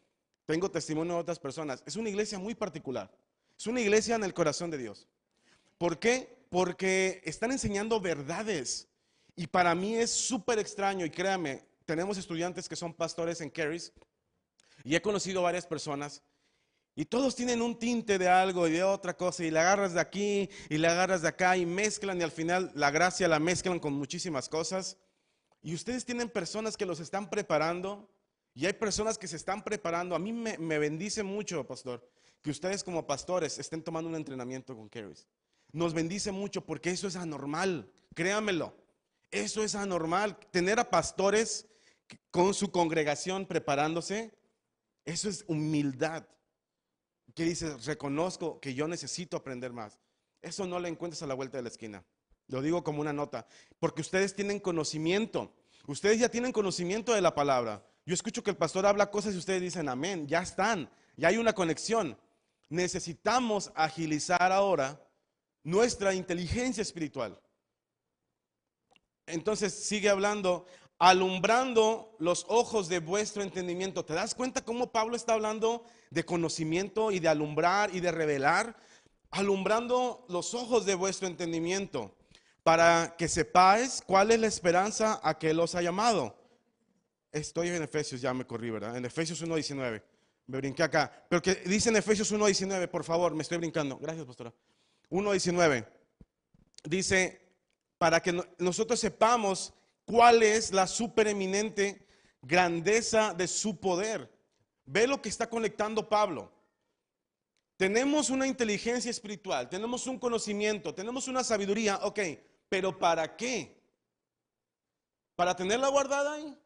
[0.46, 1.84] Tengo testimonio de otras personas.
[1.86, 3.12] Es una iglesia muy particular.
[3.58, 5.08] Es una iglesia en el corazón de Dios.
[5.78, 6.46] ¿Por qué?
[6.50, 8.88] Porque están enseñando verdades.
[9.36, 11.06] Y para mí es súper extraño.
[11.06, 13.92] Y créame, tenemos estudiantes que son pastores en Caris.
[14.86, 16.24] Y he conocido varias personas.
[16.96, 19.44] Y todos tienen un tinte de algo y de otra cosa.
[19.44, 21.58] Y la agarras de aquí y la agarras de acá.
[21.58, 22.18] Y mezclan.
[22.22, 24.96] Y al final la gracia la mezclan con muchísimas cosas.
[25.62, 28.10] Y ustedes tienen personas que los están preparando
[28.54, 30.16] y hay personas que se están preparando.
[30.16, 32.10] A mí me, bendice mucho, pastor,
[32.42, 35.28] que ustedes como pastores estén tomando un entrenamiento con Caris.
[35.74, 38.80] Nos bendice mucho porque eso es anormal, créanmelo.
[39.32, 40.38] Eso es anormal.
[40.52, 41.66] Tener a pastores
[42.32, 44.34] con su congregación preparándose,
[45.06, 46.28] eso es humildad.
[47.34, 50.00] Que dices, reconozco que yo necesito aprender más.
[50.42, 52.04] Eso no lo encuentras a la vuelta de la esquina.
[52.48, 53.48] Lo digo como una nota,
[53.80, 55.56] porque ustedes tienen conocimiento.
[55.88, 57.86] Ustedes ya tienen conocimiento de la palabra.
[58.06, 61.38] Yo escucho que el pastor habla cosas y ustedes dicen amén, ya están, ya hay
[61.38, 62.18] una conexión.
[62.70, 65.02] Necesitamos agilizar ahora
[65.64, 67.40] nuestra inteligencia espiritual.
[69.28, 70.66] Entonces sigue hablando,
[71.02, 74.06] alumbrando los ojos de vuestro entendimiento.
[74.06, 78.78] ¿Te das cuenta cómo Pablo está hablando de conocimiento y de alumbrar y de revelar?
[79.32, 82.16] Alumbrando los ojos de vuestro entendimiento
[82.62, 86.38] para que sepáis cuál es la esperanza a que los ha llamado
[87.32, 88.96] Estoy en Efesios, ya me corrí, ¿verdad?
[88.96, 90.04] En Efesios 1.19.
[90.48, 91.26] Me brinqué acá.
[91.30, 93.98] Pero que dice en Efesios 1.19, por favor, me estoy brincando.
[93.98, 94.54] Gracias, pastora.
[95.10, 95.88] 1.19.
[96.84, 97.42] Dice,
[97.98, 99.74] para que nosotros sepamos
[100.12, 102.06] cuál es la supereminente
[102.42, 104.30] grandeza de su poder.
[104.84, 106.52] Ve lo que está conectando Pablo.
[107.78, 112.20] Tenemos una inteligencia espiritual, tenemos un conocimiento, tenemos una sabiduría, ok,
[112.68, 113.82] pero ¿para qué?
[115.38, 116.58] ¿Para tenerla guardada ahí?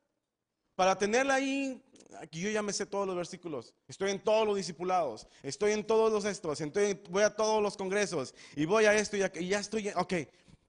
[0.73, 1.79] Para tenerla ahí,
[2.19, 3.75] aquí yo ya me sé todos los versículos.
[3.87, 5.27] Estoy en todos los discipulados.
[5.43, 6.63] Estoy en todos los estos.
[7.11, 8.33] voy a todos los congresos.
[8.55, 9.89] Y voy a esto y, y ya estoy.
[9.89, 10.13] Ok.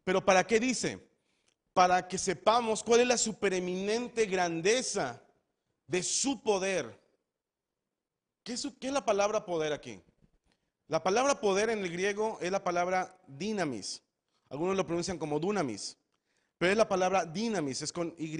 [0.05, 1.16] Pero ¿para qué dice?
[1.77, 5.23] Para que sepamos cuál es la supereminente grandeza
[5.87, 6.99] de su poder.
[8.43, 10.01] ¿Qué es, ¿Qué es la palabra poder aquí?
[10.89, 14.03] La palabra poder en el griego es la palabra dinamis.
[14.49, 15.99] Algunos lo pronuncian como dunamis.
[16.57, 18.39] Pero es la palabra dinamis, es con Y.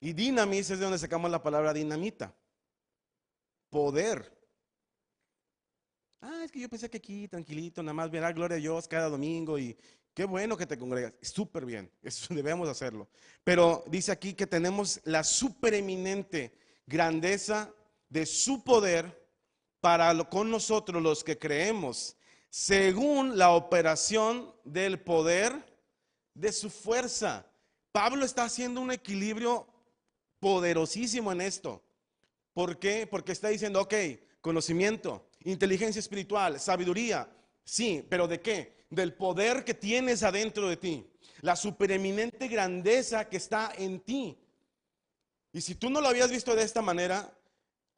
[0.00, 2.34] Y dinamis es de donde sacamos la palabra dinamita.
[3.70, 4.38] Poder.
[6.20, 9.08] Ah, es que yo pensé que aquí, tranquilito, nada más verá gloria a Dios cada
[9.08, 9.74] domingo y
[10.14, 11.14] Qué bueno que te congregas.
[11.22, 11.90] Súper bien.
[12.02, 13.08] Eso debemos hacerlo.
[13.44, 16.52] Pero dice aquí que tenemos la supereminente
[16.86, 17.72] grandeza
[18.08, 19.20] de su poder
[19.80, 22.16] para con nosotros los que creemos,
[22.50, 25.64] según la operación del poder
[26.34, 27.46] de su fuerza.
[27.90, 29.66] Pablo está haciendo un equilibrio
[30.38, 31.82] poderosísimo en esto.
[32.52, 33.06] ¿Por qué?
[33.06, 33.94] Porque está diciendo, ok,
[34.40, 37.28] conocimiento, inteligencia espiritual, sabiduría,
[37.64, 38.81] sí, pero ¿de qué?
[38.92, 41.06] Del poder que tienes adentro de ti,
[41.40, 44.38] la supereminente grandeza que está en ti.
[45.50, 47.34] Y si tú no lo habías visto de esta manera,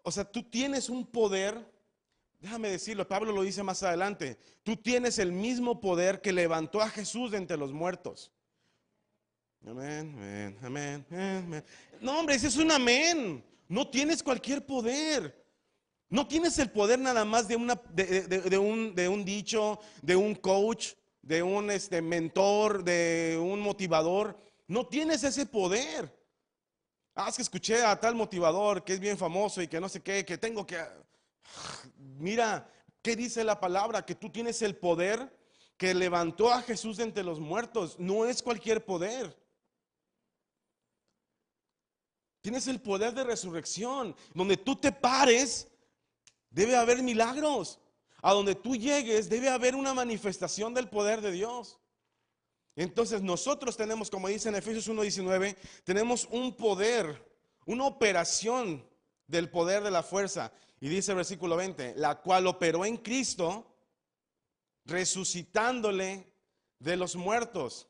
[0.04, 1.68] o sea, tú tienes un poder,
[2.38, 6.88] déjame decirlo, Pablo lo dice más adelante, tú tienes el mismo poder que levantó a
[6.88, 8.30] Jesús de entre los muertos.
[9.66, 10.14] Amén,
[10.62, 11.64] amén, amén,
[12.00, 13.44] No, hombre, ese es un amén.
[13.66, 15.43] No tienes cualquier poder.
[16.08, 21.42] No tienes el poder nada más de, de, un, de dicho, de un coach, de
[21.42, 24.38] un este, mentor, de un motivador.
[24.68, 26.14] No tienes ese poder.
[27.14, 30.02] Ah, es que escuché a tal motivador que es bien famoso y que no sé
[30.02, 30.82] qué, que tengo que...
[31.96, 32.68] Mira,
[33.02, 34.04] ¿qué dice la palabra?
[34.04, 35.34] Que tú tienes el poder
[35.76, 37.98] que levantó a Jesús entre los muertos.
[37.98, 39.36] No es cualquier poder.
[42.40, 44.14] Tienes el poder de resurrección.
[44.34, 45.68] Donde tú te pares,
[46.54, 47.80] debe haber milagros.
[48.22, 51.78] A donde tú llegues, debe haber una manifestación del poder de Dios.
[52.74, 57.22] Entonces nosotros tenemos, como dice en Efesios 1.19, tenemos un poder,
[57.66, 58.82] una operación
[59.26, 60.52] del poder de la fuerza.
[60.80, 63.76] Y dice el versículo 20, la cual operó en Cristo,
[64.86, 66.32] resucitándole
[66.78, 67.88] de los muertos.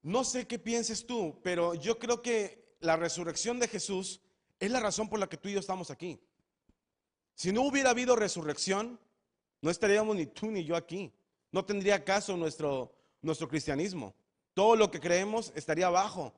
[0.00, 4.20] No sé qué pienses tú, pero yo creo que la resurrección de Jesús
[4.58, 6.20] es la razón por la que tú y yo estamos aquí.
[7.34, 8.98] Si no hubiera habido resurrección,
[9.60, 11.12] no estaríamos ni tú ni yo aquí.
[11.50, 14.14] No tendría caso nuestro, nuestro cristianismo.
[14.54, 16.32] Todo lo que creemos estaría abajo.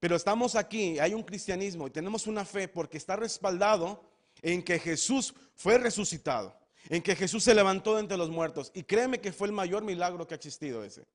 [0.00, 4.02] Pero estamos aquí, hay un cristianismo y tenemos una fe porque está respaldado
[4.42, 6.54] en que Jesús fue resucitado,
[6.88, 8.70] en que Jesús se levantó de entre los muertos.
[8.74, 11.06] Y créeme que fue el mayor milagro que ha existido ese.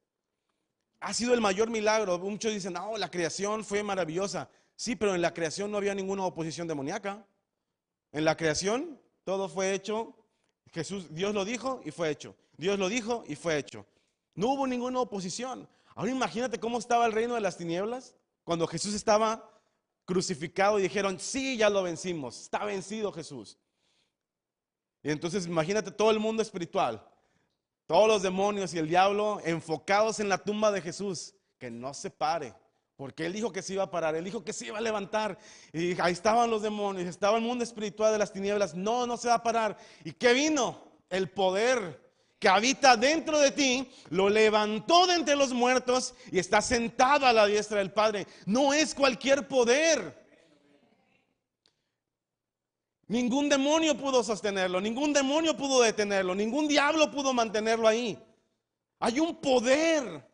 [1.00, 2.18] Ha sido el mayor milagro.
[2.20, 4.50] Muchos dicen, no, la creación fue maravillosa.
[4.76, 7.26] Sí, pero en la creación no había ninguna oposición demoníaca.
[8.12, 10.16] En la creación todo fue hecho.
[10.72, 12.36] Jesús, Dios lo dijo y fue hecho.
[12.58, 13.86] Dios lo dijo y fue hecho.
[14.36, 15.68] No hubo ninguna oposición.
[15.96, 19.50] Ahora imagínate cómo estaba el reino de las tinieblas cuando Jesús estaba
[20.06, 23.58] crucificado y dijeron, sí, ya lo vencimos, está vencido Jesús.
[25.04, 27.06] Y entonces imagínate todo el mundo espiritual,
[27.86, 32.10] todos los demonios y el diablo enfocados en la tumba de Jesús, que no se
[32.10, 32.54] pare,
[33.02, 35.36] porque él dijo que se iba a parar, él dijo que se iba a levantar.
[35.74, 39.28] Y ahí estaban los demonios, estaba el mundo espiritual de las tinieblas, no, no se
[39.28, 39.76] va a parar.
[40.04, 40.80] ¿Y qué vino?
[41.10, 42.00] El poder
[42.38, 47.34] que habita dentro de ti, lo levantó de entre los muertos y está sentado a
[47.34, 48.28] la diestra del Padre.
[48.46, 50.24] No es cualquier poder.
[53.08, 58.16] Ningún demonio pudo sostenerlo, ningún demonio pudo detenerlo, ningún diablo pudo mantenerlo ahí.
[59.00, 60.30] Hay un poder.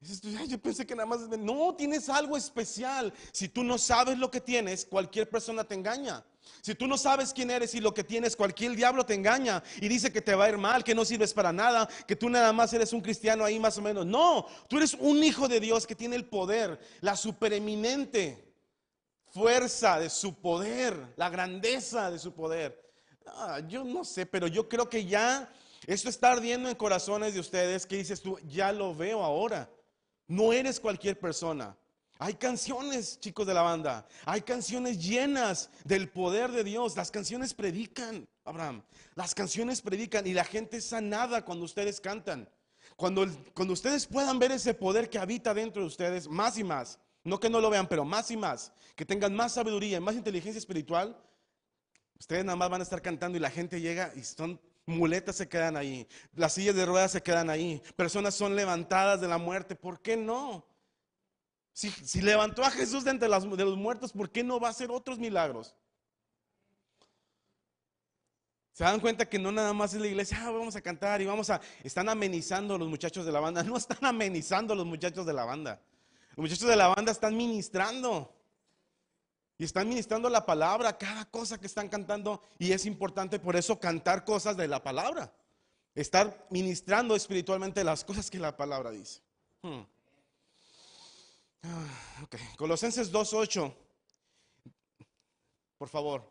[0.00, 1.20] Yo pensé que nada más...
[1.38, 3.12] No, tienes algo especial.
[3.32, 6.24] Si tú no sabes lo que tienes, cualquier persona te engaña.
[6.60, 9.88] Si tú no sabes quién eres y lo que tienes, cualquier diablo te engaña y
[9.88, 12.52] dice que te va a ir mal, que no sirves para nada, que tú nada
[12.52, 14.06] más eres un cristiano ahí más o menos.
[14.06, 18.54] No, tú eres un hijo de Dios que tiene el poder, la supereminente
[19.28, 22.84] fuerza de su poder, la grandeza de su poder.
[23.26, 25.52] Ah, yo no sé, pero yo creo que ya
[25.86, 29.70] esto está ardiendo en corazones de ustedes que dices tú, ya lo veo ahora.
[30.28, 31.76] No eres cualquier persona.
[32.18, 34.06] Hay canciones, chicos de la banda.
[34.24, 36.96] Hay canciones llenas del poder de Dios.
[36.96, 38.82] Las canciones predican, Abraham.
[39.14, 42.48] Las canciones predican y la gente es sanada cuando ustedes cantan.
[42.96, 46.98] Cuando, cuando ustedes puedan ver ese poder que habita dentro de ustedes, más y más.
[47.22, 48.72] No que no lo vean, pero más y más.
[48.94, 51.20] Que tengan más sabiduría, más inteligencia espiritual.
[52.18, 55.48] Ustedes nada más van a estar cantando y la gente llega y son muletas se
[55.48, 56.06] quedan ahí.
[56.34, 57.82] Las sillas de ruedas se quedan ahí.
[57.96, 59.74] Personas son levantadas de la muerte.
[59.74, 60.64] ¿Por qué no?
[61.72, 64.90] Si, levantó a Jesús de entre de los muertos, ¿por qué no va a hacer
[64.90, 65.74] otros milagros?
[68.72, 71.26] Se dan cuenta que no nada más es la iglesia, ah, vamos a cantar y
[71.26, 71.60] vamos a...
[71.82, 73.62] Están amenizando los muchachos de la banda.
[73.64, 75.80] No están amenizando los muchachos de la banda.
[76.30, 78.35] Los muchachos de la banda están ministrando.
[79.58, 82.42] Y están ministrando la palabra, cada cosa que están cantando.
[82.58, 85.32] Y es importante por eso cantar cosas de la palabra.
[85.94, 89.22] Estar ministrando espiritualmente las cosas que la palabra dice.
[89.62, 89.80] Hmm.
[91.62, 92.40] Ah, okay.
[92.56, 93.74] Colosenses 2.8.
[95.78, 96.22] Por favor.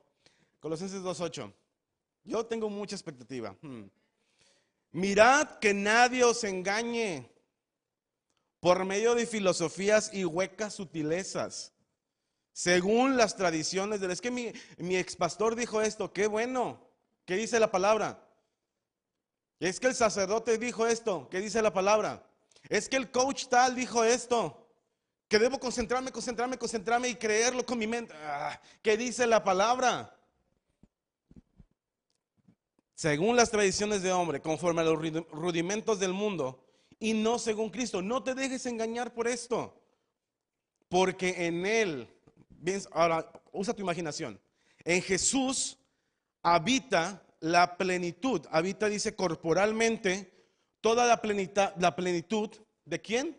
[0.59, 1.51] Colosenses 2.8.
[2.23, 3.55] Yo tengo mucha expectativa.
[3.61, 3.85] Hmm.
[4.91, 7.29] Mirad que nadie os engañe
[8.61, 11.74] por medio de filosofías y huecas sutilezas,
[12.55, 14.11] según las tradiciones del...
[14.11, 16.79] Es que mi, mi ex pastor dijo esto, qué bueno,
[17.25, 18.25] ¿qué dice la palabra?
[19.59, 22.25] Es que el sacerdote dijo esto, ¿qué dice la palabra?
[22.69, 24.69] Es que el coach tal dijo esto,
[25.27, 28.13] que debo concentrarme, concentrarme, concentrarme y creerlo con mi mente.
[28.23, 30.17] Ah, ¿Qué dice la palabra?
[32.93, 34.97] Según las tradiciones de hombre, conforme a los
[35.29, 36.63] rudimentos del mundo,
[36.99, 38.01] y no según Cristo.
[38.01, 39.77] No te dejes engañar por esto,
[40.87, 42.14] porque en Él,
[42.91, 44.39] ahora usa tu imaginación,
[44.84, 45.78] en Jesús
[46.41, 50.32] habita la plenitud, habita, dice, corporalmente,
[50.82, 52.49] toda la plenitud, la plenitud
[52.86, 53.38] de quién?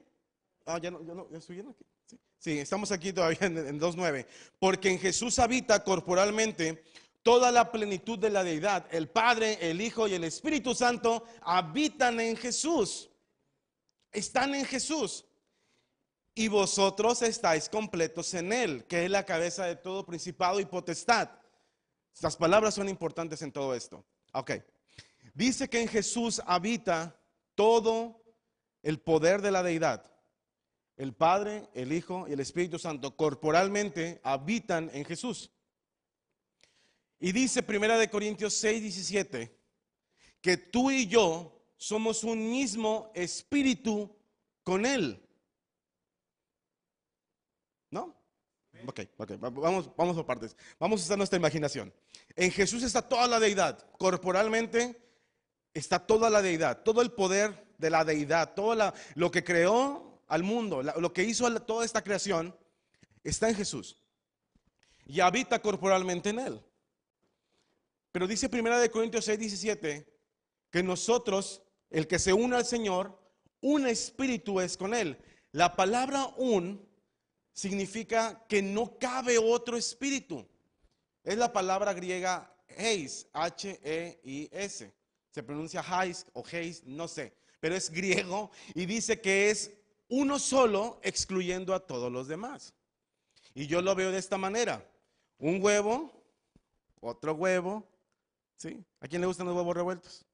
[0.64, 1.84] Ah, ya no, ya no, ya estoy aquí.
[2.38, 2.58] Sí.
[2.58, 4.26] estamos aquí todavía en, en 2.9.
[4.58, 6.84] Porque en Jesús habita corporalmente
[7.22, 8.86] toda la plenitud de la deidad.
[8.90, 13.10] El Padre, el Hijo y el Espíritu Santo habitan en Jesús
[14.16, 15.24] están en Jesús.
[16.38, 21.30] Y vosotros estáis completos en Él, que es la cabeza de todo principado y potestad.
[22.12, 24.04] Estas palabras son importantes en todo esto.
[24.34, 24.52] Ok.
[25.32, 27.18] Dice que en Jesús habita
[27.54, 28.22] todo
[28.82, 30.12] el poder de la deidad.
[30.98, 35.50] El Padre, el Hijo y el Espíritu Santo corporalmente habitan en Jesús.
[37.18, 39.58] Y dice Primera de Corintios 6, 17,
[40.42, 44.14] que tú y yo somos un mismo espíritu
[44.62, 45.25] con Él.
[47.90, 48.14] ¿No?
[48.86, 50.56] Ok, ok, vamos, vamos por partes.
[50.78, 51.92] Vamos a usar nuestra imaginación.
[52.34, 53.90] En Jesús está toda la deidad.
[53.98, 55.00] Corporalmente
[55.72, 60.42] está toda la deidad, todo el poder de la deidad, todo lo que creó al
[60.42, 62.56] mundo, lo que hizo toda esta creación,
[63.22, 64.02] está en Jesús.
[65.06, 66.62] Y habita corporalmente en Él.
[68.12, 70.18] Pero dice Primera de Corintios 6, 17,
[70.70, 73.18] que nosotros el que se une al Señor,
[73.60, 75.18] un espíritu es con Él.
[75.52, 76.86] La palabra un
[77.56, 80.46] significa que no cabe otro espíritu.
[81.24, 84.92] Es la palabra griega heis, H-E-I-S.
[85.30, 89.72] Se pronuncia heis o heis, no sé, pero es griego y dice que es
[90.08, 92.74] uno solo excluyendo a todos los demás.
[93.54, 94.86] Y yo lo veo de esta manera.
[95.38, 96.12] Un huevo,
[97.00, 97.88] otro huevo,
[98.58, 98.84] ¿sí?
[99.00, 100.26] ¿A quién le gustan los huevos revueltos?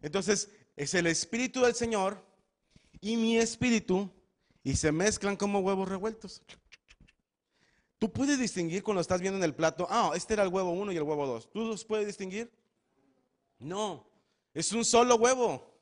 [0.00, 2.24] Entonces, es el Espíritu del Señor
[3.00, 4.08] y mi Espíritu
[4.64, 6.42] y se mezclan como huevos revueltos.
[7.98, 10.92] Tú puedes distinguir cuando estás viendo en el plato, ah, este era el huevo 1
[10.92, 11.52] y el huevo 2.
[11.52, 12.50] ¿Tú los puedes distinguir?
[13.58, 14.04] No,
[14.54, 15.72] es un solo huevo.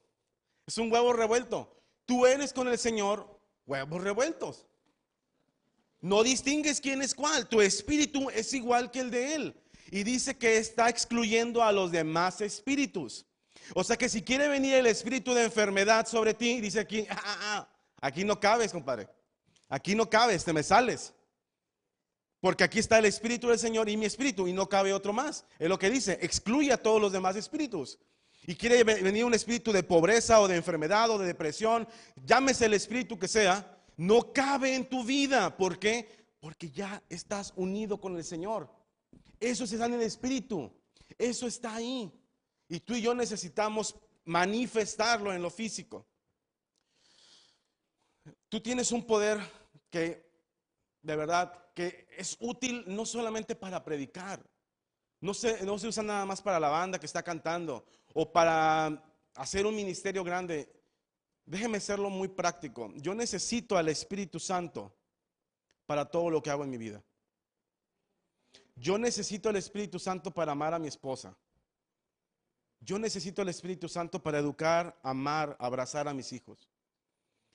[0.66, 1.74] Es un huevo revuelto.
[2.04, 4.66] Tú eres con el Señor huevos revueltos.
[6.00, 7.48] No distingues quién es cuál.
[7.48, 9.60] Tu espíritu es igual que el de Él.
[9.90, 13.26] Y dice que está excluyendo a los demás espíritus.
[13.74, 17.22] O sea que si quiere venir el espíritu de enfermedad sobre ti, dice aquí, ah,
[17.24, 17.69] ah, ah,
[18.00, 19.08] aquí no cabes, compadre.
[19.68, 21.14] Aquí no cabes, te me sales.
[22.40, 25.44] Porque aquí está el espíritu del Señor y mi espíritu y no cabe otro más.
[25.58, 27.98] Es lo que dice, excluye a todos los demás espíritus.
[28.46, 31.86] Y quiere venir un espíritu de pobreza o de enfermedad o de depresión,
[32.24, 35.54] llámese el espíritu que sea, no cabe en tu vida.
[35.54, 36.08] ¿Por qué?
[36.40, 38.70] Porque ya estás unido con el Señor.
[39.38, 40.72] Eso se da en el espíritu.
[41.18, 42.10] Eso está ahí.
[42.68, 46.06] Y tú y yo necesitamos manifestarlo en lo físico.
[48.50, 49.38] Tú tienes un poder
[49.90, 50.28] que,
[51.02, 54.44] de verdad, que es útil no solamente para predicar.
[55.20, 59.04] No se, no se usa nada más para la banda que está cantando o para
[59.34, 60.68] hacer un ministerio grande.
[61.46, 62.92] Déjeme serlo muy práctico.
[62.96, 64.92] Yo necesito al Espíritu Santo
[65.86, 67.04] para todo lo que hago en mi vida.
[68.74, 71.38] Yo necesito al Espíritu Santo para amar a mi esposa.
[72.80, 76.68] Yo necesito el Espíritu Santo para educar, amar, abrazar a mis hijos.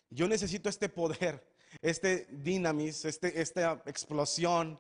[0.10, 1.46] Yo necesito este poder,
[1.82, 4.80] este dinamis, este, esta explosión,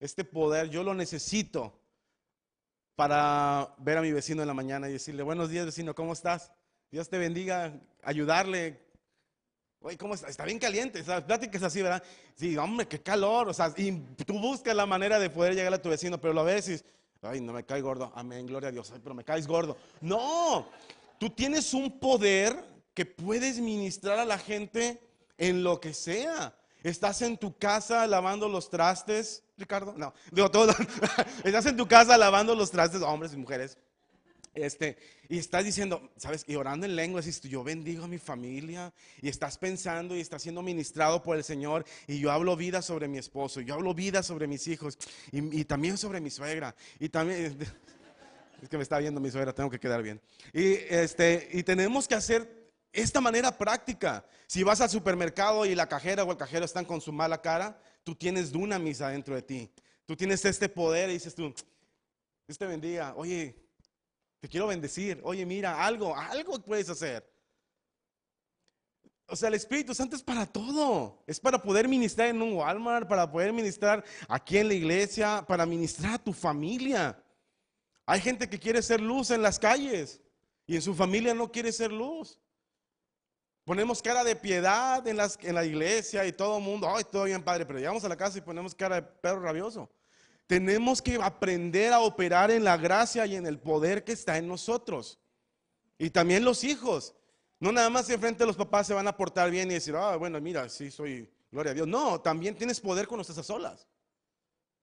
[0.00, 0.68] este poder.
[0.70, 1.78] Yo lo necesito
[2.94, 6.50] para ver a mi vecino en la mañana y decirle, buenos días vecino, ¿cómo estás?
[6.90, 8.80] Dios te bendiga, ayudarle.
[9.80, 10.28] Oye, ¿cómo está?
[10.28, 12.02] Está bien caliente, es así, ¿verdad?
[12.34, 13.92] Sí, hombre, qué calor, o sea, y
[14.26, 16.80] tú buscas la manera de poder llegar a tu vecino, pero ves y
[17.22, 18.12] Ay, no me cae gordo.
[18.14, 18.90] Amén, gloria a Dios.
[18.92, 19.76] Ay, pero me caes gordo.
[20.00, 20.68] No,
[21.18, 22.64] tú tienes un poder
[22.98, 25.00] que puedes ministrar a la gente
[25.36, 26.52] en lo que sea.
[26.82, 29.94] Estás en tu casa lavando los trastes, Ricardo.
[29.96, 30.74] No, digo todo.
[31.44, 33.78] Estás en tu casa lavando los trastes, hombres y mujeres.
[34.52, 36.44] Este, y estás diciendo, ¿sabes?
[36.48, 38.92] Y orando en lengua, dices, yo bendigo a mi familia.
[39.22, 41.84] Y estás pensando y estás siendo ministrado por el Señor.
[42.08, 43.60] Y yo hablo vida sobre mi esposo.
[43.60, 44.98] Yo hablo vida sobre mis hijos.
[45.30, 46.74] Y, también sobre mi suegra.
[46.98, 47.56] Y también...
[48.60, 50.20] Es que me está viendo mi suegra, tengo que quedar bien.
[50.52, 52.57] Y, este, y tenemos que hacer
[52.92, 54.24] esta manera práctica.
[54.46, 57.80] Si vas al supermercado y la cajera o el cajero están con su mala cara,
[58.04, 59.70] tú tienes misa dentro de ti.
[60.06, 61.54] Tú tienes este poder y dices tú,
[62.46, 63.14] Dios te bendiga.
[63.16, 63.54] Oye,
[64.40, 65.20] te quiero bendecir.
[65.22, 67.30] Oye, mira, algo, algo puedes hacer.
[69.26, 71.22] O sea, el Espíritu Santo es para todo.
[71.26, 75.66] Es para poder ministrar en un Walmart, para poder ministrar aquí en la iglesia, para
[75.66, 77.22] ministrar a tu familia.
[78.06, 80.22] Hay gente que quiere ser luz en las calles
[80.66, 82.40] y en su familia no quiere ser luz.
[83.68, 87.24] Ponemos cara de piedad en, las, en la iglesia y todo el mundo, ay, todo
[87.24, 89.90] bien padre, pero llegamos a la casa y ponemos cara de perro rabioso.
[90.46, 94.48] Tenemos que aprender a operar en la gracia y en el poder que está en
[94.48, 95.18] nosotros.
[95.98, 97.14] Y también los hijos.
[97.60, 100.16] No nada más enfrente de los papás se van a portar bien y decir, ah,
[100.16, 101.86] bueno, mira, sí, soy, gloria a Dios.
[101.86, 103.86] No, también tienes poder cuando estás a solas.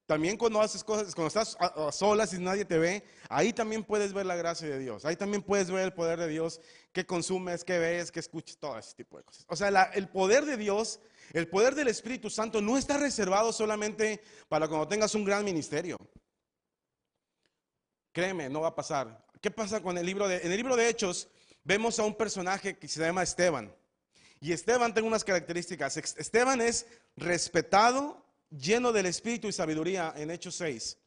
[0.06, 4.14] También cuando haces cosas, cuando estás a, solas y nadie te ve, ahí también puedes
[4.14, 5.04] ver la gracia de Dios.
[5.06, 8.78] Ahí también puedes ver el poder de Dios que consumes, que ves, que escuches, todo
[8.78, 9.46] ese tipo de cosas.
[9.50, 11.00] O sea, el poder de Dios,
[11.34, 15.98] el poder del Espíritu Santo no está reservado solamente para cuando tengas un gran ministerio.
[18.12, 19.26] Créeme, no va a pasar.
[19.42, 21.28] ¿Qué pasa con el libro de, en el libro de Hechos
[21.66, 23.76] vemos a un personaje que se llama Esteban.
[24.40, 25.98] Y Esteban tiene unas características.
[25.98, 26.86] Esteban es
[27.18, 28.25] respetado
[28.58, 30.98] lleno del Espíritu y sabiduría en Hechos 6.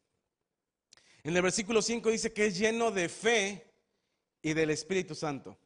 [1.25, 3.73] En el versículo 5 dice que es lleno de fe
[4.43, 5.59] y del Espíritu Santo.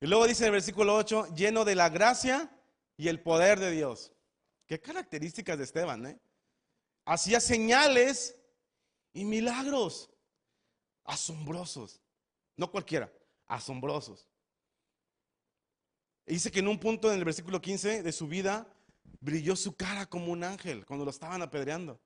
[0.00, 2.50] Y luego dice en el versículo 8, lleno de la gracia
[2.96, 4.12] y el poder de Dios.
[4.66, 6.18] Qué características de Esteban, ¿eh?
[7.04, 8.36] Hacía señales
[9.12, 10.10] y milagros
[11.04, 12.00] asombrosos.
[12.56, 13.12] No cualquiera,
[13.46, 14.26] asombrosos.
[16.26, 18.66] dice que en un punto en el versículo 15 de su vida
[19.20, 22.00] brilló su cara como un ángel cuando lo estaban apedreando.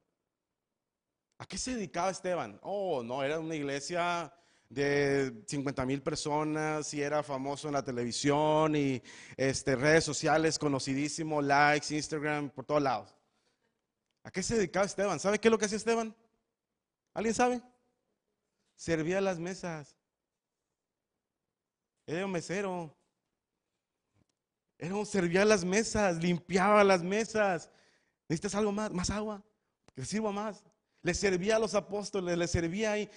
[1.38, 2.58] ¿A qué se dedicaba Esteban?
[2.62, 4.32] Oh, no, era una iglesia
[4.68, 9.02] de 50 mil personas y era famoso en la televisión y
[9.36, 13.14] este, redes sociales, conocidísimo, likes, Instagram, por todos lados.
[14.24, 15.20] ¿A qué se dedicaba Esteban?
[15.20, 16.14] ¿Sabe qué es lo que hacía Esteban?
[17.14, 17.62] ¿Alguien sabe?
[18.74, 19.96] Servía las mesas.
[22.06, 22.97] Era un mesero.
[24.78, 27.70] Era servía las mesas, limpiaba las mesas.
[28.28, 28.92] ¿Necesitas algo más?
[28.92, 29.42] ¿Más agua?
[29.94, 30.62] Que sirva más.
[31.02, 33.10] Le servía a los apóstoles, le servía ahí.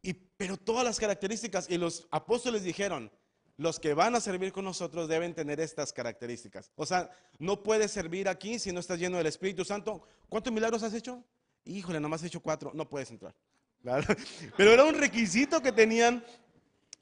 [0.00, 3.10] Y, pero todas las características, y los apóstoles dijeron,
[3.56, 6.72] los que van a servir con nosotros deben tener estas características.
[6.74, 10.02] O sea, no puedes servir aquí si no estás lleno del Espíritu Santo.
[10.28, 11.22] ¿Cuántos milagros has hecho?
[11.64, 12.72] Híjole, nomás has hecho cuatro.
[12.74, 13.34] No puedes entrar.
[14.56, 16.24] Pero era un requisito que tenían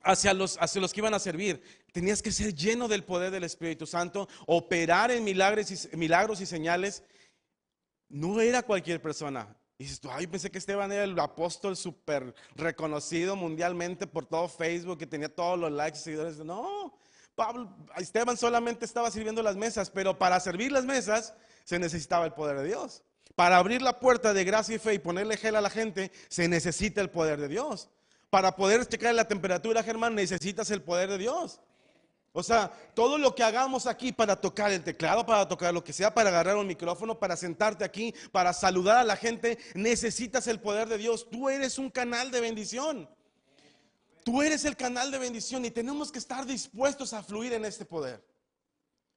[0.02, 1.62] hacia los, hacia los que iban a servir.
[1.92, 6.46] Tenías que ser lleno del poder del Espíritu Santo, operar en milagros y, milagros y
[6.46, 7.02] señales.
[8.08, 9.56] No era cualquier persona.
[9.78, 14.98] Y dices ay, pensé que Esteban era el apóstol súper reconocido mundialmente por todo Facebook,
[14.98, 16.36] que tenía todos los likes y seguidores.
[16.38, 16.98] No,
[17.34, 21.34] Pablo, Esteban solamente estaba sirviendo las mesas, pero para servir las mesas
[21.64, 23.02] se necesitaba el poder de Dios.
[23.34, 26.48] Para abrir la puerta de gracia y fe y ponerle gel a la gente, se
[26.48, 27.88] necesita el poder de Dios.
[28.30, 31.60] Para poder checar la temperatura, Germán, necesitas el poder de Dios.
[32.32, 35.92] O sea, todo lo que hagamos aquí para tocar el teclado, para tocar lo que
[35.92, 40.60] sea, para agarrar un micrófono, para sentarte aquí, para saludar a la gente, necesitas el
[40.60, 41.28] poder de Dios.
[41.28, 43.08] Tú eres un canal de bendición.
[44.22, 47.84] Tú eres el canal de bendición y tenemos que estar dispuestos a fluir en este
[47.84, 48.24] poder.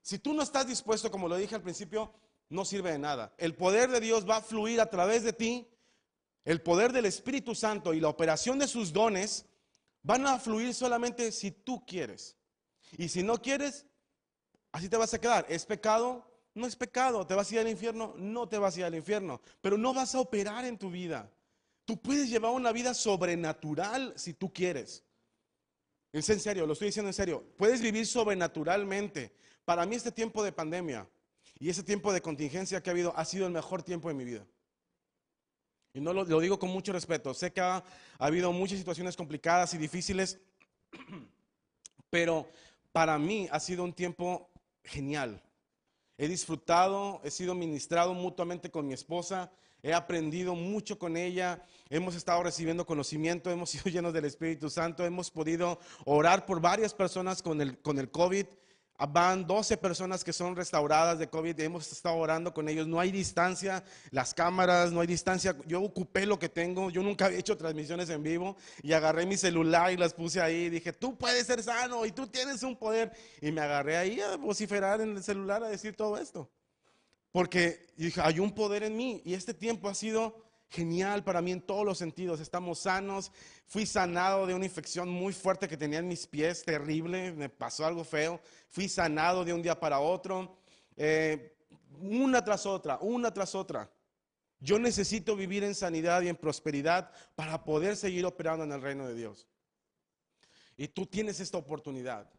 [0.01, 2.11] Si tú no estás dispuesto, como lo dije al principio,
[2.49, 3.31] no sirve de nada.
[3.37, 5.67] El poder de Dios va a fluir a través de ti
[6.45, 9.45] el poder del Espíritu Santo y la operación de sus dones
[10.01, 12.35] van a fluir solamente si tú quieres.
[12.97, 13.85] Y si no quieres,
[14.71, 15.45] así te vas a quedar.
[15.49, 16.29] ¿Es pecado?
[16.53, 17.25] No es pecado.
[17.25, 18.13] ¿Te vas a ir al infierno?
[18.17, 19.41] No te vas a ir al infierno.
[19.61, 21.31] Pero no vas a operar en tu vida.
[21.85, 25.03] Tú puedes llevar una vida sobrenatural si tú quieres.
[26.11, 27.43] Es en serio, lo estoy diciendo en serio.
[27.57, 29.33] Puedes vivir sobrenaturalmente.
[29.65, 31.09] Para mí este tiempo de pandemia
[31.57, 34.23] y ese tiempo de contingencia que ha habido ha sido el mejor tiempo de mi
[34.23, 34.45] vida.
[35.93, 37.33] Y no lo, digo con mucho respeto.
[37.35, 37.83] Sé que ha,
[38.17, 40.39] habido muchas situaciones complicadas y difíciles,
[42.09, 42.49] pero
[42.91, 44.49] para mí ha sido un tiempo
[44.83, 45.41] genial.
[46.17, 49.51] He disfrutado, he sido ministrado mutuamente con mi esposa,
[49.83, 55.05] he aprendido mucho con ella, hemos estado recibiendo conocimiento, hemos sido llenos del Espíritu Santo,
[55.05, 58.47] hemos podido orar por varias personas con el, con el COVID
[58.97, 63.11] Van 12 personas que son restauradas de COVID, hemos estado orando con ellos, no hay
[63.11, 67.57] distancia, las cámaras, no hay distancia, yo ocupé lo que tengo, yo nunca había hecho
[67.57, 71.61] transmisiones en vivo y agarré mi celular y las puse ahí, dije, tú puedes ser
[71.63, 75.63] sano y tú tienes un poder, y me agarré ahí a vociferar en el celular
[75.63, 76.49] a decir todo esto,
[77.31, 80.42] porque dije, hay un poder en mí y este tiempo ha sido
[80.73, 82.39] genial para mí en todos los sentidos.
[82.39, 83.31] Estamos sanos.
[83.67, 87.31] Fui sanado de una infección muy fuerte que tenía en mis pies, terrible.
[87.31, 88.41] Me pasó algo feo.
[88.69, 90.57] Fui sanado de un día para otro.
[90.97, 91.55] Eh,
[92.01, 93.89] una tras otra, una tras otra.
[94.59, 99.07] Yo necesito vivir en sanidad y en prosperidad para poder seguir operando en el reino
[99.07, 99.47] de Dios.
[100.75, 102.29] Y tú tienes esta oportunidad.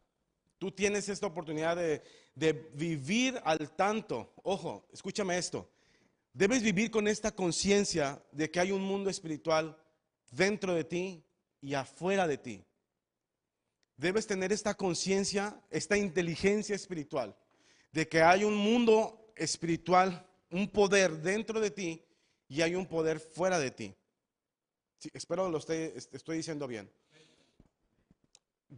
[0.57, 2.01] Tú tienes esta oportunidad de,
[2.33, 4.33] de vivir al tanto.
[4.43, 5.69] Ojo, escúchame esto.
[6.35, 9.81] Debes vivir con esta conciencia de que hay un mundo espiritual
[10.31, 11.23] dentro de ti
[11.61, 12.61] y afuera de ti.
[13.95, 17.37] Debes tener esta conciencia, esta inteligencia espiritual,
[17.93, 22.03] de que hay un mundo espiritual, un poder dentro de ti
[22.49, 23.95] y hay un poder fuera de ti.
[25.13, 26.91] espero lo estoy, diciendo bien.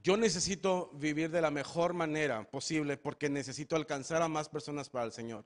[0.03, 5.05] Yo necesito vivir de la mejor manera posible porque necesito alcanzar a más personas para
[5.05, 5.43] el Señor.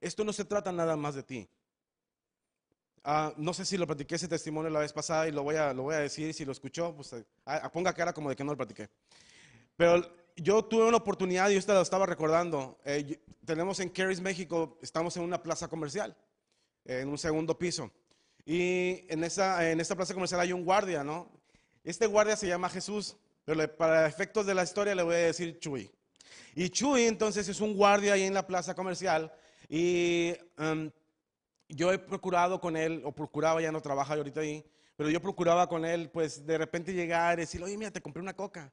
[0.00, 1.48] Esto no se trata nada más de ti.
[3.04, 5.72] Ah, no sé si lo platiqué ese testimonio la vez pasada y lo voy a,
[5.72, 6.34] lo voy a decir.
[6.34, 8.88] Si lo escuchó, pues eh, ah, ponga cara como de que no lo platiqué.
[9.76, 10.02] Pero
[10.36, 12.78] yo tuve una oportunidad y usted lo estaba recordando.
[12.84, 16.16] Eh, tenemos en Caris, México, estamos en una plaza comercial,
[16.84, 17.90] en un segundo piso.
[18.44, 21.30] Y en esa, en esta plaza comercial hay un guardia, ¿no?
[21.84, 25.58] Este guardia se llama Jesús, pero para efectos de la historia le voy a decir
[25.58, 25.90] Chuy.
[26.54, 29.32] Y Chuy entonces es un guardia ahí en la plaza comercial
[29.68, 30.90] y em,
[31.68, 34.64] yo he procurado con él, o procuraba, ya no trabaja ahorita ahí,
[34.96, 38.22] pero yo procuraba con él, pues de repente llegar y decirle, oye, mira, te compré
[38.22, 38.72] una coca.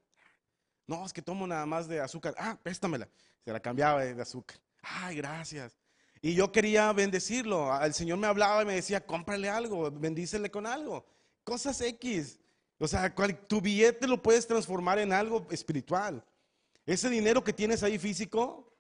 [0.87, 2.33] No, es que tomo nada más de azúcar.
[2.37, 3.07] Ah, préstamela.
[3.43, 4.57] Se la cambiaba de azúcar.
[4.81, 5.77] Ay, gracias.
[6.21, 7.79] Y yo quería bendecirlo.
[7.79, 11.05] El Señor me hablaba y me decía, cómprale algo, bendícele con algo.
[11.43, 12.39] Cosas X.
[12.79, 13.13] O sea,
[13.47, 16.23] tu billete lo puedes transformar en algo espiritual.
[16.85, 18.74] Ese dinero que tienes ahí físico,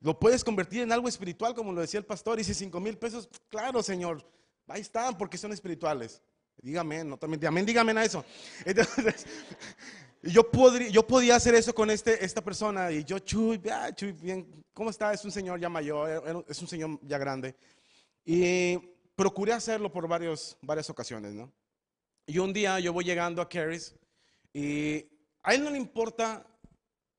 [0.00, 2.38] lo puedes convertir en algo espiritual, como lo decía el pastor.
[2.38, 4.24] Y si cinco mil pesos, claro, Señor,
[4.68, 6.22] ahí están porque son espirituales.
[6.60, 8.24] Dígame, no también, amén, dígame a eso.
[8.64, 9.26] Entonces,
[10.22, 12.90] yo, podría, yo podía hacer eso con este, esta persona.
[12.90, 13.60] Y yo, Chuy,
[13.94, 15.12] Chuy, bien, ¿cómo está?
[15.12, 17.56] Es un señor ya mayor, es un señor ya grande.
[18.24, 18.78] Y
[19.14, 21.52] procuré hacerlo por varios, varias ocasiones, ¿no?
[22.26, 23.94] Y un día yo voy llegando a Caris
[24.52, 25.04] y
[25.42, 26.46] a él no le importa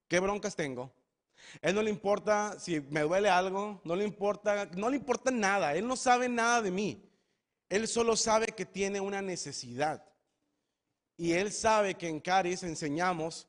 [0.08, 0.94] qué broncas tengo,
[1.62, 5.76] él no le importa si me duele algo, no le importa, no le importa nada.
[5.76, 7.10] Él no sabe nada de mí.
[7.70, 10.04] Él solo sabe que tiene una necesidad.
[11.18, 13.48] Y él sabe que en Caris enseñamos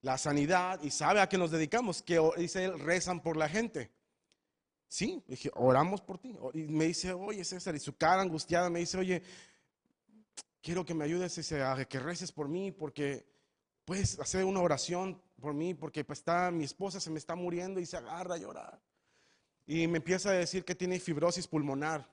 [0.00, 3.90] la sanidad y sabe a qué nos dedicamos, que dice él, rezan por la gente.
[4.88, 6.36] Sí, dije, oramos por ti.
[6.54, 9.22] Y me dice, oye César, y su cara angustiada me dice, oye,
[10.62, 13.26] quiero que me ayudes a que reces por mí porque
[13.84, 17.80] puedes hacer una oración por mí porque pues está, mi esposa se me está muriendo
[17.80, 18.80] y se agarra a llorar.
[19.66, 22.08] Y me empieza a decir que tiene fibrosis pulmonar.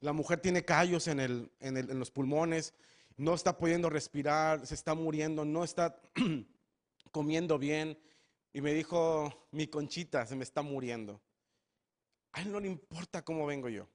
[0.00, 2.74] La mujer tiene callos en, el, en, el, en los pulmones,
[3.16, 6.00] no está pudiendo respirar, se está muriendo, no está
[7.12, 7.98] comiendo bien.
[8.52, 11.20] Y me dijo, mi conchita se me está muriendo.
[12.32, 13.88] A él no le importa cómo vengo yo.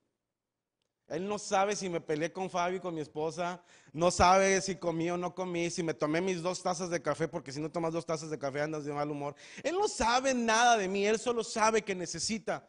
[1.12, 5.10] Él no sabe si me peleé con Fabi, con mi esposa, no sabe si comí
[5.12, 7.92] o no comí, si me tomé mis dos tazas de café, porque si no tomas
[7.92, 9.36] dos tazas de café andas de mal humor.
[9.62, 12.66] Él no sabe nada de mí, él solo sabe que necesita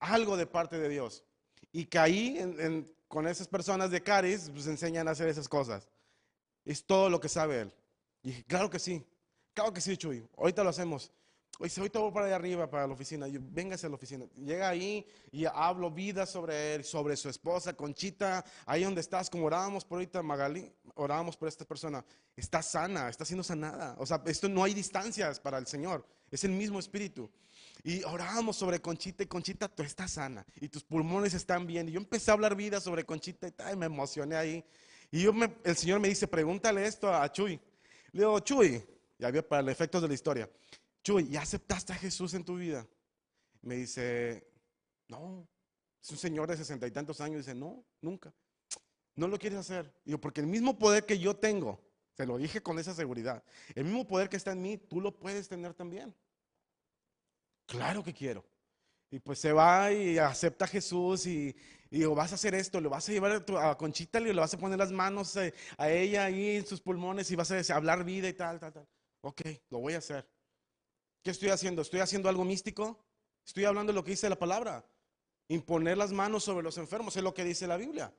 [0.00, 1.22] algo de parte de Dios.
[1.70, 5.86] Y que ahí, con esas personas de Caris, pues enseñan a hacer esas cosas.
[6.64, 7.72] Es todo lo que sabe él.
[8.22, 9.04] Y claro que sí,
[9.52, 11.12] claro que sí, Chuy, ahorita lo hacemos.
[11.58, 13.28] Oye, ahorita voy para allá arriba, para la oficina.
[13.28, 14.26] Yo, véngase a la oficina.
[14.36, 18.44] Llega ahí y hablo vida sobre él, sobre su esposa, Conchita.
[18.66, 22.04] Ahí donde estás, como orábamos por ahorita, Magali, orábamos por esta persona.
[22.34, 23.94] Está sana, está siendo sanada.
[23.98, 26.06] O sea, esto no hay distancias para el Señor.
[26.30, 27.30] Es el mismo espíritu.
[27.84, 31.88] Y orábamos sobre Conchita y Conchita, tú estás sana y tus pulmones están bien.
[31.88, 34.64] Y yo empecé a hablar vida sobre Conchita y, tal, y me emocioné ahí.
[35.10, 35.32] Y yo
[35.64, 37.60] el Señor me dice, pregúntale esto a Chuy.
[38.12, 38.82] Le digo, Chuy,
[39.18, 40.48] ya vio para los efectos de la historia.
[41.02, 42.86] Chuy, ¿ya aceptaste a Jesús en tu vida?
[43.60, 44.46] Me dice,
[45.08, 45.48] no.
[46.02, 47.38] Es un señor de sesenta y tantos años.
[47.38, 48.32] Dice, no, nunca.
[49.14, 49.92] No lo quieres hacer.
[50.04, 51.80] Digo, porque el mismo poder que yo tengo,
[52.16, 53.42] se lo dije con esa seguridad,
[53.74, 56.14] el mismo poder que está en mí, tú lo puedes tener también.
[57.66, 58.44] Claro que quiero.
[59.10, 61.54] Y pues se va y acepta a Jesús y,
[61.90, 64.58] digo, vas a hacer esto, le vas a llevar a, Conchita y le vas a
[64.58, 68.04] poner las manos a, eh, a ella ahí en sus pulmones y vas a hablar
[68.04, 68.88] vida y tal, tal, tal.
[69.20, 70.26] Ok, lo voy a hacer.
[71.22, 71.82] ¿Qué estoy haciendo?
[71.82, 72.98] ¿Estoy haciendo algo místico?
[73.46, 74.84] Estoy hablando de lo que dice la palabra.
[75.48, 78.12] Imponer las manos sobre los enfermos es lo que dice la Biblia.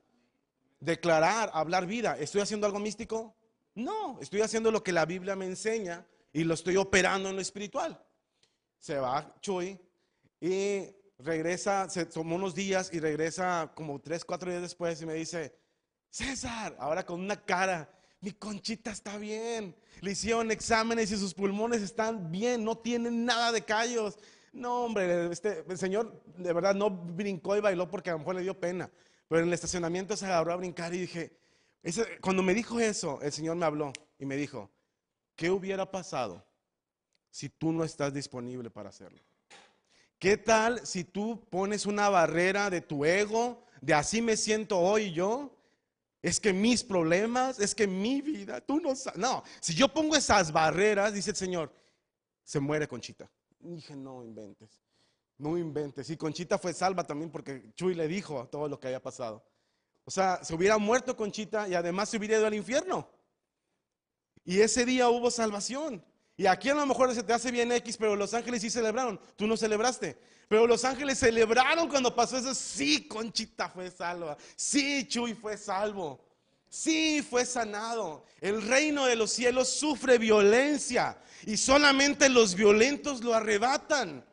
[0.79, 2.17] Declarar, hablar vida.
[2.17, 3.35] ¿Estoy haciendo algo místico?
[3.75, 7.41] No, estoy haciendo lo que la Biblia me enseña y lo estoy operando en lo
[7.41, 8.01] espiritual.
[8.79, 9.79] Se va Chuy
[10.39, 10.85] y
[11.17, 15.57] regresa, se tomó unos días y regresa como tres, cuatro días después y me dice,
[16.09, 17.89] César, ahora con una cara,
[18.23, 19.75] mi conchita está bien.
[19.99, 24.17] Le hicieron exámenes y sus pulmones están bien, no tienen nada de callos.
[24.53, 28.35] No, hombre, este, el señor de verdad no brincó y bailó porque a lo mejor
[28.35, 28.89] le dio pena.
[29.27, 31.35] Pero en el estacionamiento se agarró a brincar y dije,
[32.21, 34.71] cuando me dijo eso, el Señor me habló y me dijo,
[35.35, 36.45] ¿qué hubiera pasado
[37.29, 39.21] si tú no estás disponible para hacerlo?
[40.17, 45.11] ¿Qué tal si tú pones una barrera de tu ego, de así me siento hoy
[45.11, 45.53] yo?
[46.23, 49.19] Es que mis problemas, es que mi vida, tú no sabes.
[49.19, 51.71] No, si yo pongo esas barreras, dice el Señor,
[52.45, 53.29] se muere Conchita.
[53.59, 54.81] Dije, no inventes,
[55.37, 56.09] no inventes.
[56.09, 59.45] Y Conchita fue salva también porque Chuy le dijo todo lo que había pasado.
[60.05, 63.09] O sea, se hubiera muerto Conchita y además se hubiera ido al infierno.
[64.45, 66.05] Y ese día hubo salvación.
[66.35, 69.19] Y aquí a lo mejor se te hace bien X, pero los ángeles sí celebraron.
[69.35, 70.17] Tú no celebraste.
[70.47, 72.53] Pero los ángeles celebraron cuando pasó eso.
[72.55, 74.37] Sí, Conchita fue salva.
[74.55, 76.23] Sí, Chuy fue salvo.
[76.69, 78.25] Sí, fue sanado.
[78.41, 84.25] El reino de los cielos sufre violencia y solamente los violentos lo arrebatan.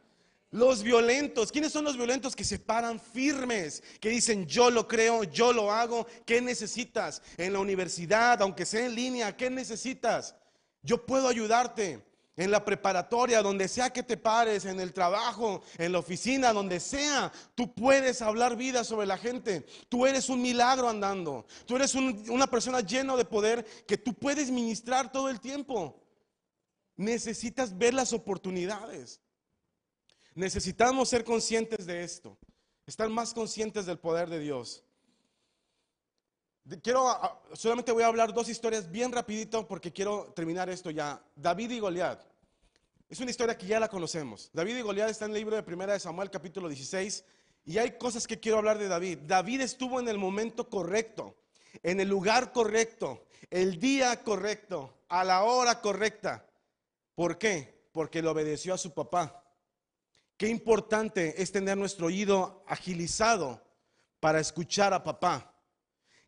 [0.53, 3.85] Los violentos, ¿quiénes son los violentos que se paran firmes?
[4.01, 7.23] Que dicen, yo lo creo, yo lo hago, ¿qué necesitas?
[7.37, 10.35] En la universidad, aunque sea en línea, ¿qué necesitas?
[10.83, 12.03] Yo puedo ayudarte
[12.37, 16.81] en la preparatoria, donde sea que te pares, en el trabajo, en la oficina, donde
[16.81, 19.67] sea, tú puedes hablar vida sobre la gente.
[19.91, 21.47] Tú eres un milagro andando.
[21.67, 26.01] Tú eres una persona llena de poder que tú puedes ministrar todo el tiempo.
[26.97, 29.21] Necesitas ver las oportunidades.
[30.35, 32.39] Necesitamos ser conscientes de esto,
[32.87, 34.85] estar más conscientes del poder de Dios.
[36.79, 37.13] Quiero,
[37.55, 41.21] solamente voy a hablar dos historias bien rapidito porque quiero terminar esto ya.
[41.35, 42.23] David y Goliat.
[43.09, 44.51] Es una historia que ya la conocemos.
[44.53, 47.25] David y Goliat está en el libro de Primera de Samuel capítulo 16
[47.65, 49.19] y hay cosas que quiero hablar de David.
[49.27, 51.35] David estuvo en el momento correcto,
[51.83, 56.47] en el lugar correcto, el día correcto, a la hora correcta.
[57.17, 57.89] ¿Por qué?
[57.91, 59.43] Porque le obedeció a su papá.
[60.37, 63.61] Qué importante es tener nuestro oído agilizado
[64.21, 65.51] para escuchar a papá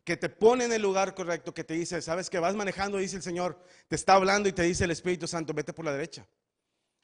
[0.03, 3.15] que te pone en el lugar correcto, que te dice, sabes que vas manejando, dice
[3.15, 6.27] el Señor, te está hablando y te dice el Espíritu Santo, vete por la derecha.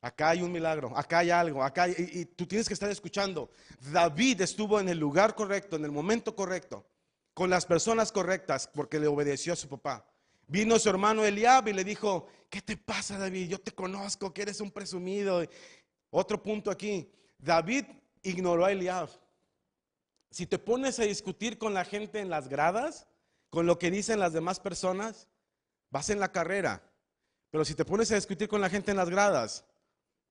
[0.02, 3.52] Acá hay un milagro, acá hay algo, acá hay, y, tú tienes que estar escuchando.
[3.92, 6.86] David estuvo en el lugar correcto, en el momento correcto,
[7.34, 10.06] con las personas correctas, porque le obedeció a su papá.
[10.48, 13.50] Vino su hermano Eliab y le dijo, ¿qué te pasa David?
[13.50, 15.46] Yo te conozco, que eres un presumido.
[16.10, 17.86] Otro punto aquí, David
[18.24, 19.10] ignoró a Eliab.
[20.32, 23.08] Si te pones a discutir con la gente en las gradas,
[23.50, 25.28] con lo que dicen las demás personas,
[25.90, 26.84] vas en la carrera.
[27.50, 29.66] Pero si te pones a discutir con la gente en las gradas,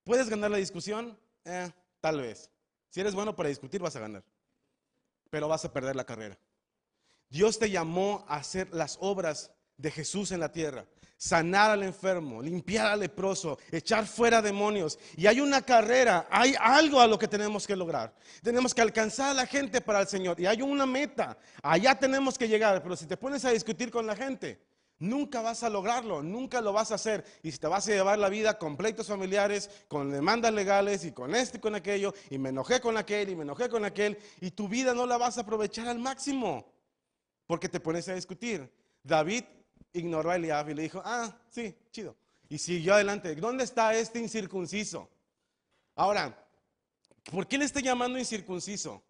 [0.09, 1.19] ¿Puedes ganar la discusión?
[1.45, 1.71] Eh,
[2.01, 2.51] tal vez.
[2.89, 4.25] Si eres bueno para discutir, vas a ganar.
[5.29, 6.39] Pero vas a perder la carrera.
[7.29, 10.87] Dios te llamó a hacer las obras de Jesús en la tierra.
[11.19, 14.99] Sanar al enfermo, limpiar al leproso, echar fuera demonios.
[15.17, 18.15] Y hay una carrera, hay algo a lo que tenemos que lograr.
[18.43, 20.39] Tenemos que alcanzar a la gente para el Señor.
[20.41, 21.37] Y hay una meta.
[21.61, 22.83] Allá tenemos que llegar.
[22.83, 24.61] Pero si te pones a discutir con la gente,
[25.01, 27.25] Nunca vas a lograrlo, nunca lo vas a hacer.
[27.43, 31.13] Y si te vas a llevar la vida con pleitos familiares, con demandas legales y
[31.13, 34.19] con esto y con aquello, y me enojé con aquel y me enojé con aquel,
[34.41, 36.73] y tu vida no la vas a aprovechar al máximo,
[37.47, 38.73] porque te pones a discutir.
[39.05, 39.45] David
[39.93, 42.17] ignoró a Eliab y le dijo, ah, sí, chido.
[42.49, 43.35] Y siguió adelante.
[43.35, 45.09] ¿Dónde está este incircunciso?
[45.95, 46.47] Ahora,
[47.31, 49.03] ¿por qué le está llamando incircunciso?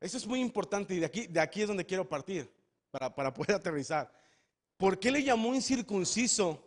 [0.00, 2.50] Eso es muy importante y de aquí, de aquí es donde quiero partir
[2.90, 4.10] para, para poder aterrizar.
[4.76, 6.64] ¿Por qué le llamó incircunciso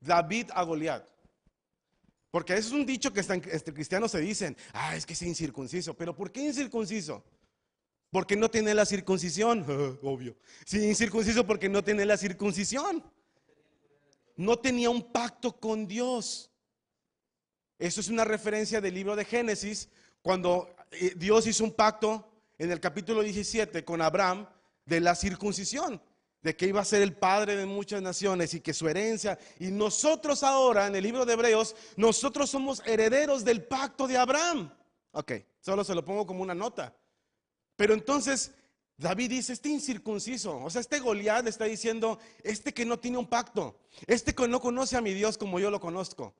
[0.00, 1.06] David a Goliat?
[2.30, 5.94] Porque eso es un dicho que este, cristianos se dicen, ah, es que es incircunciso.
[5.94, 7.24] Pero ¿por qué incircunciso?
[8.10, 9.64] Porque no tiene la circuncisión,
[10.02, 10.36] obvio.
[10.64, 13.02] Sí, incircunciso porque no tiene la circuncisión.
[14.36, 16.50] No tenía un pacto con Dios.
[17.78, 19.88] Eso es una referencia del libro de Génesis,
[20.22, 24.48] cuando eh, Dios hizo un pacto en el capítulo 17 con Abraham
[24.84, 26.00] de la circuncisión
[26.46, 29.72] de que iba a ser el padre de muchas naciones y que su herencia, y
[29.72, 34.72] nosotros ahora en el libro de Hebreos, nosotros somos herederos del pacto de Abraham.
[35.10, 36.94] Ok, solo se lo pongo como una nota.
[37.76, 38.52] Pero entonces
[38.96, 43.26] David dice, este incircunciso, o sea, este Goliat está diciendo, este que no tiene un
[43.26, 46.34] pacto, este que no conoce a mi Dios como yo lo conozco.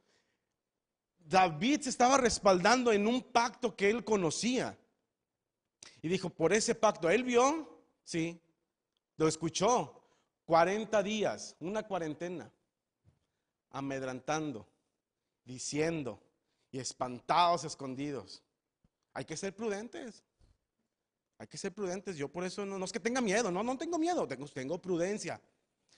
[1.19, 4.79] David se estaba respaldando en un pacto que él conocía.
[6.01, 8.41] Y dijo, por ese pacto, él vio, sí,
[9.17, 10.03] lo escuchó,
[10.47, 12.51] 40 días, una cuarentena,
[13.71, 14.67] amedrantando,
[15.45, 16.23] diciendo
[16.71, 18.43] y espantados, escondidos.
[19.13, 20.23] Hay que ser prudentes.
[21.39, 22.17] Hay que ser prudentes.
[22.17, 25.41] Yo por eso no, no es que tenga miedo, no, no tengo miedo, tengo, prudencia.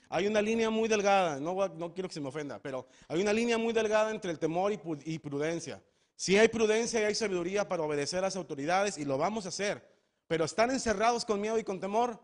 [0.08, 3.58] Hay una línea muy delgada, no, quiero que se me ofenda, pero hay una línea
[3.58, 5.82] muy delgada entre el temor y, y prudencia.
[6.16, 9.50] Si hay prudencia y hay sabiduría para obedecer a las autoridades y lo vamos a
[9.50, 9.86] hacer,
[10.26, 12.18] pero estar encerrados con miedo y con temor,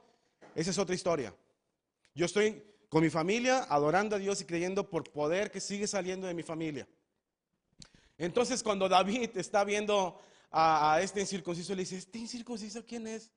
[0.54, 1.34] esa es otra historia.
[2.14, 6.26] Yo estoy con mi familia adorando a Dios y creyendo por poder que sigue saliendo
[6.26, 6.88] de mi familia.
[8.18, 10.20] Entonces cuando David está viendo
[10.56, 13.32] a, este incircunciso, le dice, ¿este incircunciso quién es?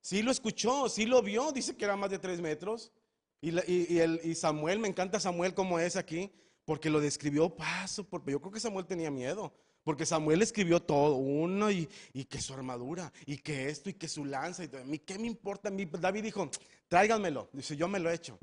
[0.00, 2.92] Sí lo escuchó, sí lo vio, dice que era más de tres metros.
[3.40, 3.50] Y,
[3.98, 6.32] el, y Samuel, me encanta Samuel como es aquí,
[6.64, 9.54] porque lo describió paso porque Yo creo que Samuel tenía miedo.
[9.84, 11.86] Porque Samuel escribió todo, uno y,
[12.28, 14.82] que su armadura, y que esto, y que su lanza, y todo.
[15.06, 15.70] ¿Qué me importa?
[15.70, 16.50] David dijo,
[16.88, 17.48] tráiganmelo.
[17.52, 18.38] Dice, yo me lo he hecho.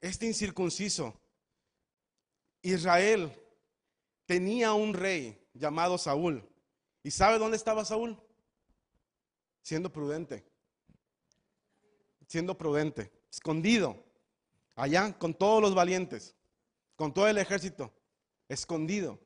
[0.00, 1.18] Este incircunciso,
[2.60, 3.32] Israel,
[4.26, 6.46] tenía un rey llamado Saúl.
[7.06, 8.20] ¿Y sabe dónde estaba Saúl?
[9.62, 10.44] Siendo prudente.
[12.26, 14.04] Siendo prudente, escondido,
[14.74, 16.34] allá con todos los valientes,
[16.96, 17.94] con todo el ejército,
[18.48, 19.20] escondido.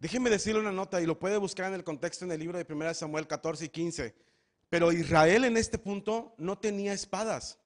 [0.00, 2.66] Déjeme decirle una nota y lo puede buscar en el contexto en el libro de
[2.68, 4.16] 1 Samuel 14 y 15.
[4.68, 7.60] Pero Israel en este punto no tenía espadas.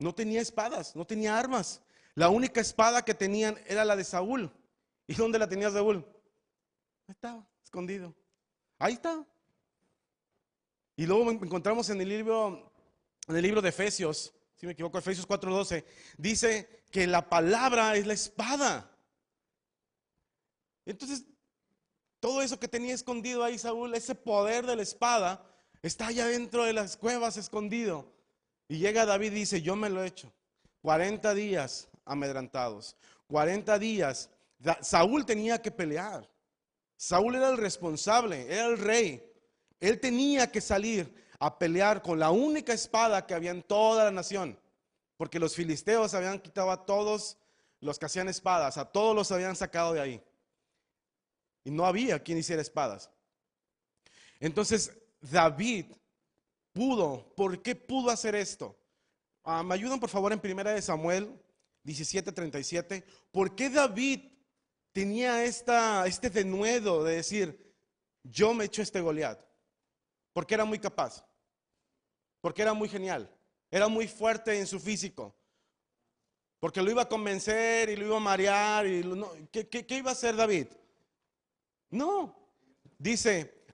[0.00, 1.80] No tenía espadas, no tenía armas.
[2.16, 4.52] La única espada que tenían era la de Saúl.
[5.06, 6.04] ¿Y dónde la tenía Saúl?
[7.06, 8.14] Estaba, escondido.
[8.78, 9.26] Ahí está.
[10.94, 12.70] Y luego encontramos en el libro,
[13.26, 15.82] en el libro de Efesios, si me equivoco, Efesios 4:12,
[16.18, 18.94] dice que la palabra es la espada.
[20.84, 21.24] Entonces,
[22.20, 25.42] todo eso que tenía escondido ahí Saúl, ese poder de la espada,
[25.80, 28.12] está allá dentro de las cuevas escondido.
[28.68, 30.30] Y llega David y dice, yo me lo he hecho.
[30.82, 32.96] 40 días amedrantados.
[33.28, 34.28] 40 días.
[34.82, 36.31] Saúl tenía que pelear.
[37.02, 39.28] Saúl era el responsable, era el rey.
[39.80, 44.12] Él tenía que salir a pelear con la única espada que había en toda la
[44.12, 44.56] nación.
[45.16, 47.38] Porque los filisteos habían quitado a todos
[47.80, 50.22] los que hacían espadas, a todos los habían sacado de ahí.
[51.64, 53.10] Y no había quien hiciera espadas.
[54.38, 55.86] Entonces David
[56.72, 58.78] pudo, ¿por qué pudo hacer esto?
[59.42, 61.36] Ah, me ayudan por favor en primera de Samuel
[61.82, 63.02] 17:37.
[63.32, 64.20] ¿Por qué David
[64.92, 67.74] tenía esta, este denuedo de decir,
[68.22, 69.40] yo me echo este Goliat?
[70.32, 71.24] Porque era muy capaz,
[72.40, 73.30] porque era muy genial,
[73.70, 75.34] era muy fuerte en su físico,
[76.60, 78.86] porque lo iba a convencer y lo iba a marear.
[78.86, 79.02] Y
[79.50, 80.68] ¿qué, qué iba a hacer David?
[81.90, 82.38] No.
[82.98, 83.64] Dice,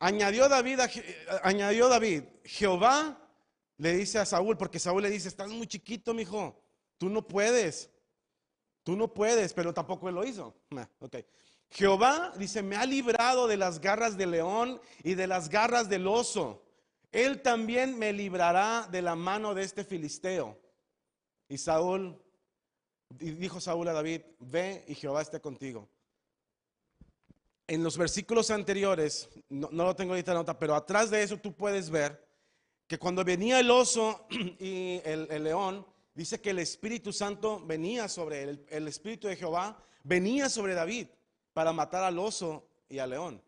[0.00, 0.80] añadió David,
[1.44, 3.16] añadió David, Jehová
[3.78, 6.60] le dice a Saúl, porque Saúl le dice, estás muy chiquito, mijo,
[6.98, 7.91] tú no puedes,
[8.82, 10.54] tú no puedes, pero tampoco él lo hizo.
[11.70, 16.06] Jehová dice, me ha librado de las garras del león y de las garras del
[16.06, 16.62] oso.
[17.10, 20.58] Él también me librará de la mano de este filisteo.
[21.48, 22.20] Y Saúl,
[23.10, 25.88] dijo Saúl a David, ve y Jehová esté contigo
[27.72, 31.88] en los versículos anteriores, no, lo tengo ahorita nota, pero atrás de eso tú puedes
[31.88, 32.22] ver
[32.86, 34.26] que cuando venía el oso
[34.58, 39.82] y el, león, dice que el Espíritu Santo venía sobre él, el, Espíritu de Jehová
[40.02, 41.08] venía sobre David
[41.52, 43.42] para matar al oso y al león.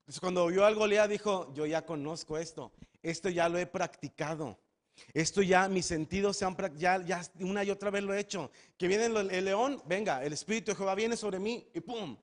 [0.00, 2.72] Entonces cuando vio al Goliat dijo, yo ya conozco esto,
[3.02, 4.58] esto ya lo he practicado.
[5.14, 8.50] Esto ya, mis sentidos se han ya, ya una y otra vez lo he hecho.
[8.76, 12.16] Que viene el, león, venga, el Espíritu de Jehová viene sobre mí y pum,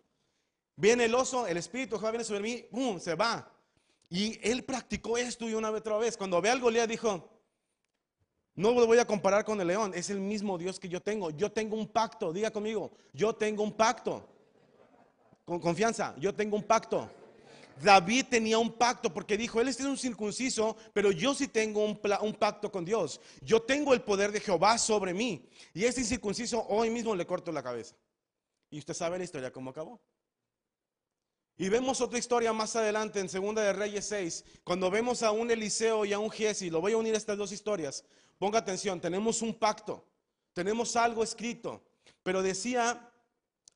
[0.77, 2.99] Viene el oso, el espíritu Jehová viene sobre mí, ¡pum!
[2.99, 3.49] se va.
[4.09, 6.17] Y él practicó esto y una vez otra vez.
[6.17, 7.29] Cuando ve al Goliat dijo,
[8.55, 11.29] no lo voy a comparar con el león, es el mismo Dios que yo tengo.
[11.31, 14.27] Yo tengo un pacto, diga conmigo, yo tengo un pacto.
[15.43, 17.09] Con confianza, yo tengo un pacto.
[17.81, 21.97] David tenía un pacto porque dijo, él es un circunciso, pero yo sí tengo un,
[22.35, 23.19] pacto con Dios.
[23.41, 25.47] Yo tengo el poder de Jehová sobre mí.
[25.73, 27.95] Y este incircunciso hoy mismo le corto la cabeza.
[28.69, 30.01] Y usted sabe la historia cómo acabó.
[31.57, 35.49] Y vemos otra historia más adelante en Segunda de Reyes 6, cuando vemos a un
[35.49, 38.03] Eliseo y a un Giesi, lo voy a unir a estas dos historias.
[38.37, 40.05] Ponga atención, tenemos un pacto,
[40.53, 41.83] tenemos algo escrito,
[42.23, 43.11] pero decía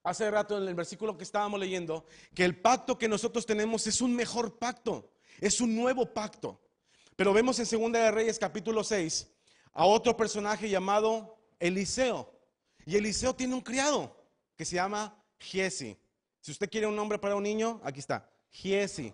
[0.04, 4.02] hace rato en el versículo que estábamos leyendo que el pacto que nosotros tenemos es
[4.02, 6.62] un mejor pacto, es un nuevo pacto.
[7.16, 9.28] Pero vemos en Segunda de Reyes capítulo 6
[9.74, 12.34] a otro personaje llamado Eliseo.
[12.86, 14.16] Y Eliseo tiene un criado
[14.56, 15.98] que se llama Giesi.
[16.42, 18.30] Si usted quiere un nombre para un niño, aquí está.
[18.50, 19.14] Giesi.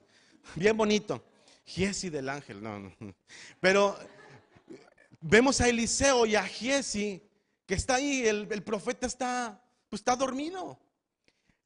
[0.55, 1.23] Bien bonito.
[1.65, 2.61] Giesi del ángel.
[2.61, 2.91] No, no.
[3.59, 3.97] Pero
[5.27, 7.27] vemos a Eliseo y a Giesi
[7.65, 8.25] que está ahí.
[8.27, 10.79] El, profeta está, pues está dormido.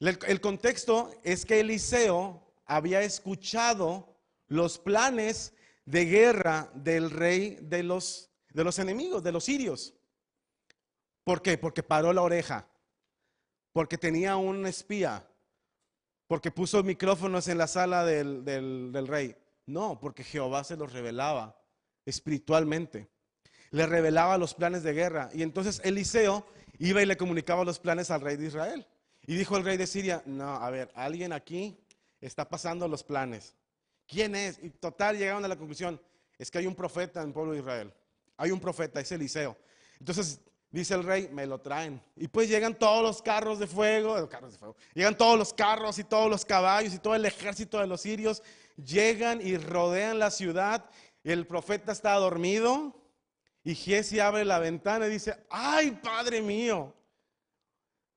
[0.00, 4.16] El, contexto es que Eliseo había escuchado
[4.48, 5.52] los planes
[5.84, 9.94] de guerra del rey de los, de los enemigos, de los sirios.
[11.22, 11.58] ¿Por qué?
[11.58, 12.66] Porque paró la oreja,
[13.72, 15.28] porque tenía un espía,
[16.26, 19.36] porque puso micrófonos en la sala del, del rey.
[19.66, 21.60] No, porque Jehová se los revelaba
[22.06, 23.10] espiritualmente.
[23.70, 25.30] Le revelaba los planes de guerra.
[25.32, 26.46] Y entonces Eliseo
[26.78, 28.86] iba y le comunicaba los planes al rey de Israel.
[29.26, 31.78] Y dijo el rey de Siria, no, a ver, alguien aquí
[32.20, 33.54] está pasando los planes.
[34.06, 34.58] ¿Quién es?
[34.62, 36.00] Y total llegaron a la conclusión,
[36.36, 37.92] es que hay un profeta en el pueblo de Israel.
[38.36, 39.56] Hay un profeta, es Eliseo.
[39.98, 40.40] Entonces
[40.70, 42.02] dice el rey, me lo traen.
[42.16, 45.98] Y pues llegan todos los carros de fuego, carros de fuego, llegan todos los carros
[45.98, 48.42] y todos los caballos y todo el ejército de los sirios,
[48.76, 50.88] llegan y rodean la ciudad.
[51.22, 52.99] El profeta está dormido
[53.62, 56.94] y Giesi abre la ventana y dice, ay, Padre mío.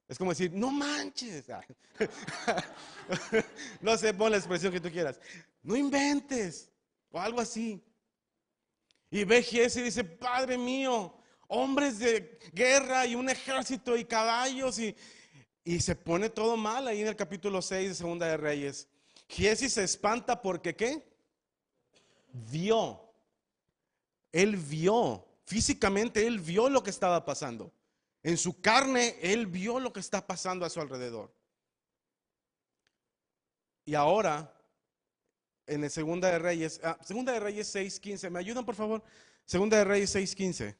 [0.08, 1.46] Es como decir, no manches.
[3.82, 5.20] no sé, pon la expresión que tú quieras.
[5.62, 6.72] No inventes.
[7.12, 7.84] O algo así.
[9.10, 11.14] Y ve Giesi y dice, Padre mío,
[11.48, 14.80] hombres de guerra y un ejército y caballos.
[14.80, 14.96] Y,
[15.66, 18.88] y se pone todo mal ahí en el capítulo 6 de Segunda de Reyes.
[19.28, 21.06] Giesi se espanta porque ¿qué?
[22.32, 23.02] Vio.
[24.32, 27.74] Él vio Físicamente él vio lo que estaba pasando.
[28.22, 31.34] En su carne él vio lo que está pasando a su alrededor.
[33.86, 34.54] Y ahora,
[35.68, 39.04] en el Segunda de Reyes, ah, Segunda de Reyes 6.15, ¿me ayudan por favor?
[39.46, 40.76] Segunda de Reyes 6.15.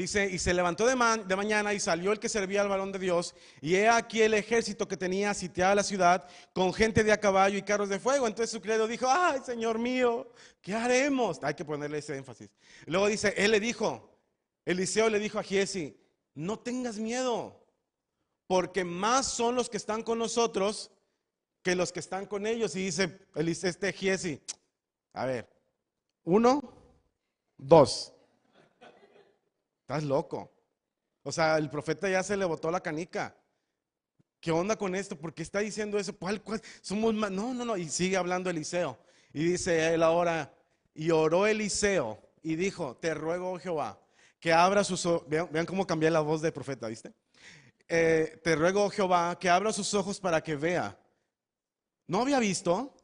[0.00, 3.34] Dice, y se levantó de, mañana y salió el que servía al varón de Dios,
[3.60, 7.58] y he aquí el ejército que tenía sitiada la ciudad con gente de a caballo
[7.58, 8.26] y carros de fuego.
[8.26, 10.32] Entonces su credo dijo, ay, Señor mío,
[10.62, 11.38] ¿qué haremos?
[11.42, 12.48] Hay que ponerle ese énfasis.
[12.86, 14.10] Luego dice, él le dijo,
[14.64, 15.94] Eliseo le dijo a Giesi,
[16.34, 17.62] no tengas miedo,
[18.46, 20.90] porque más son los que están con nosotros
[21.60, 22.74] que los que están con ellos.
[22.74, 24.40] Y dice este Giesi,
[25.12, 25.46] a ver,
[26.24, 26.62] uno,
[27.58, 28.14] dos.
[29.90, 30.52] Estás loco.
[31.24, 33.36] O sea, el profeta ya se le botó la canica.
[34.38, 35.18] ¿Qué onda con esto?
[35.18, 36.16] ¿Por qué está diciendo eso?
[36.16, 36.40] ¿Cuál,
[36.80, 37.32] Somos más.
[37.32, 37.76] No, no, no.
[37.76, 38.96] Y sigue hablando Eliseo.
[39.32, 40.54] Y dice él ahora,
[40.94, 44.00] y oró Eliseo y dijo, te ruego, Jehová,
[44.38, 45.28] que abra sus ojos.
[45.28, 47.12] Vean, cómo cambié la voz del profeta, ¿viste?
[47.88, 50.96] Eh, te ruego, Jehová, que abra sus ojos para que vea.
[52.06, 52.94] ¿No había visto?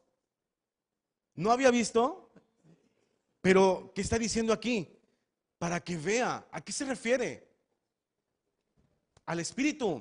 [1.35, 2.31] ¿No había visto?
[3.41, 4.96] Pero, ¿qué está diciendo aquí?
[5.67, 6.47] Para que vea.
[6.53, 7.45] ¿A qué se refiere?
[9.25, 10.01] Al espíritu.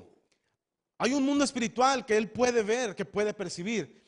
[0.96, 4.00] Hay un mundo espiritual que él puede ver, que puede percibir.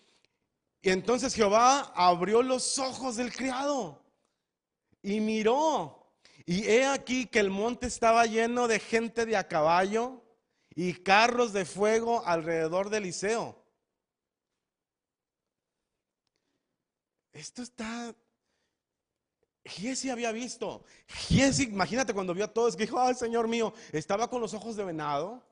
[0.80, 4.00] Y entonces Jehová abrió los ojos del criado
[5.02, 6.14] y miró.
[6.46, 10.22] Y he aquí que el monte estaba lleno de gente de a caballo
[10.76, 13.60] y carros de fuego alrededor de Eliseo.
[17.32, 18.14] Esto está
[19.68, 20.84] Giesi había visto.
[21.06, 24.76] Giesi, imagínate cuando vio a todos que dijo, ay Señor mío, estaba con los ojos
[24.76, 25.42] de venado.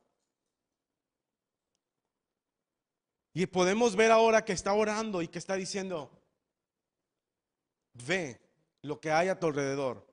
[3.33, 6.11] Y podemos ver ahora que está orando y que está diciendo,
[7.93, 8.41] ve
[8.83, 10.07] lo que hay a tu alrededor.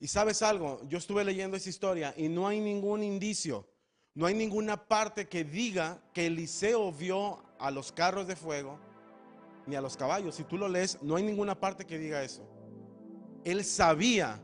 [0.00, 3.68] Y sabes algo, yo estuve leyendo esa historia y no hay ningún indicio,
[4.14, 8.80] no hay ninguna parte que diga que Eliseo vio a los carros de fuego
[9.66, 10.34] ni a los caballos.
[10.34, 12.42] Si tú lo lees, no hay ninguna parte que diga eso
[13.44, 14.40] él sabía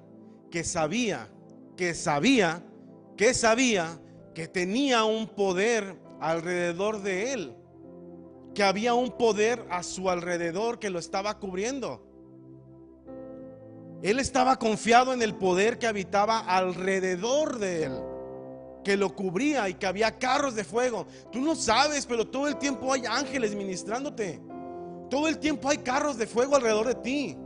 [0.50, 1.28] que sabía,
[1.76, 2.62] que sabía,
[3.16, 4.00] que sabía
[4.34, 7.56] que tenía un poder alrededor de él,
[8.54, 12.04] que había un poder a su alrededor que lo estaba cubriendo.
[14.02, 17.92] Él estaba confiado en el poder que habitaba alrededor de él,
[18.84, 21.06] que lo cubría y que había carros de fuego.
[21.32, 24.40] Tú no sabes, pero todo el tiempo hay ángeles ministrándote.
[25.10, 27.36] Todo el tiempo hay carros de fuego alrededor de ti.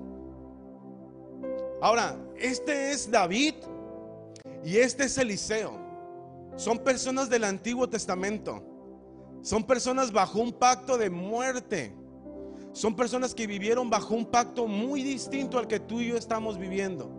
[1.82, 3.54] Ahora, este es David
[4.64, 5.72] y este es Eliseo.
[6.54, 8.62] Son personas del Antiguo Testamento.
[9.40, 11.92] Son personas bajo un pacto de muerte.
[12.70, 16.56] Son personas que vivieron bajo un pacto muy distinto al que tú y yo estamos
[16.56, 17.10] viviendo.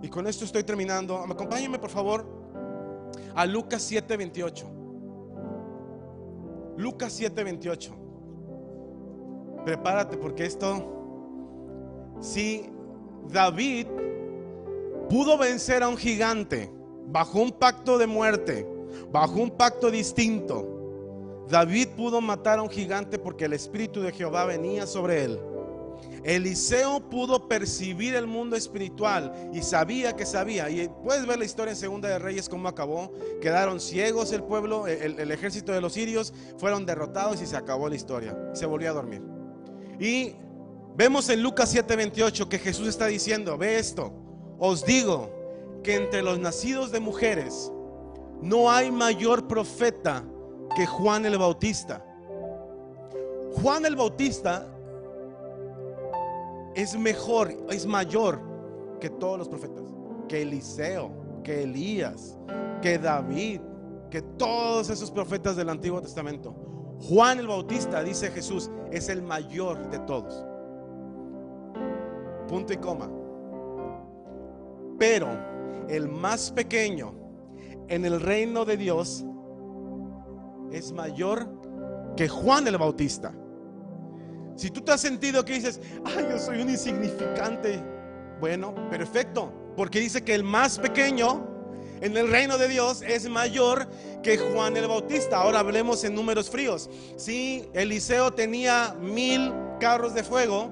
[0.00, 1.18] Y con esto estoy terminando.
[1.18, 2.24] Acompáñenme por favor
[3.34, 4.64] a Lucas 7:28.
[6.78, 7.92] Lucas 7:28.
[9.62, 12.72] Prepárate porque esto sí
[13.30, 13.86] David
[15.08, 16.70] pudo vencer a un gigante
[17.06, 18.66] bajo un pacto de muerte,
[19.10, 21.46] bajo un pacto distinto.
[21.48, 25.40] David pudo matar a un gigante porque el Espíritu de Jehová venía sobre él.
[26.24, 30.68] Eliseo pudo percibir el mundo espiritual y sabía que sabía.
[30.68, 33.12] Y puedes ver la historia en Segunda de Reyes cómo acabó.
[33.40, 37.96] Quedaron ciegos el pueblo, el, ejército de los sirios, fueron derrotados y se acabó la
[37.96, 38.36] historia.
[38.52, 39.22] Se volvió a dormir.
[39.98, 40.34] Y
[40.98, 44.12] vemos en Lucas 7:28 que Jesús está diciendo, ve esto,
[44.58, 45.30] os digo
[45.84, 47.72] que entre los nacidos de mujeres
[48.42, 50.24] no hay mayor profeta
[50.74, 52.04] que Juan el Bautista.
[53.62, 54.66] Juan el Bautista
[56.74, 58.40] es mejor, es mayor
[59.00, 59.84] que todos los profetas,
[60.28, 61.12] que Eliseo,
[61.44, 62.36] que Elías,
[62.82, 63.60] que David,
[64.10, 66.54] que todos esos profetas del Antiguo Testamento.
[67.00, 70.47] Juan el Bautista, dice Jesús, es el mayor de todos.
[72.48, 73.10] Punto y coma.
[74.98, 75.28] Pero
[75.88, 77.14] el más pequeño
[77.88, 79.24] en el reino de Dios
[80.72, 81.48] es mayor
[82.16, 83.32] que Juan el Bautista.
[84.56, 87.80] Si tú te has sentido que dices, ay, yo soy un insignificante,
[88.40, 91.46] bueno, perfecto, porque dice que el más pequeño
[92.00, 93.88] en el reino de Dios es mayor
[94.22, 95.38] que Juan el Bautista.
[95.38, 96.90] Ahora hablemos en números fríos.
[97.16, 100.70] Si Eliseo tenía mil carros de fuego,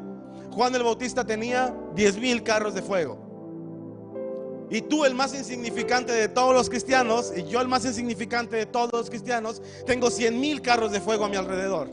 [0.56, 3.18] Juan el Bautista tenía diez mil carros de fuego.
[4.70, 8.64] Y tú el más insignificante de todos los cristianos, y yo el más insignificante de
[8.64, 11.90] todos los cristianos, tengo cien mil carros de fuego a mi alrededor.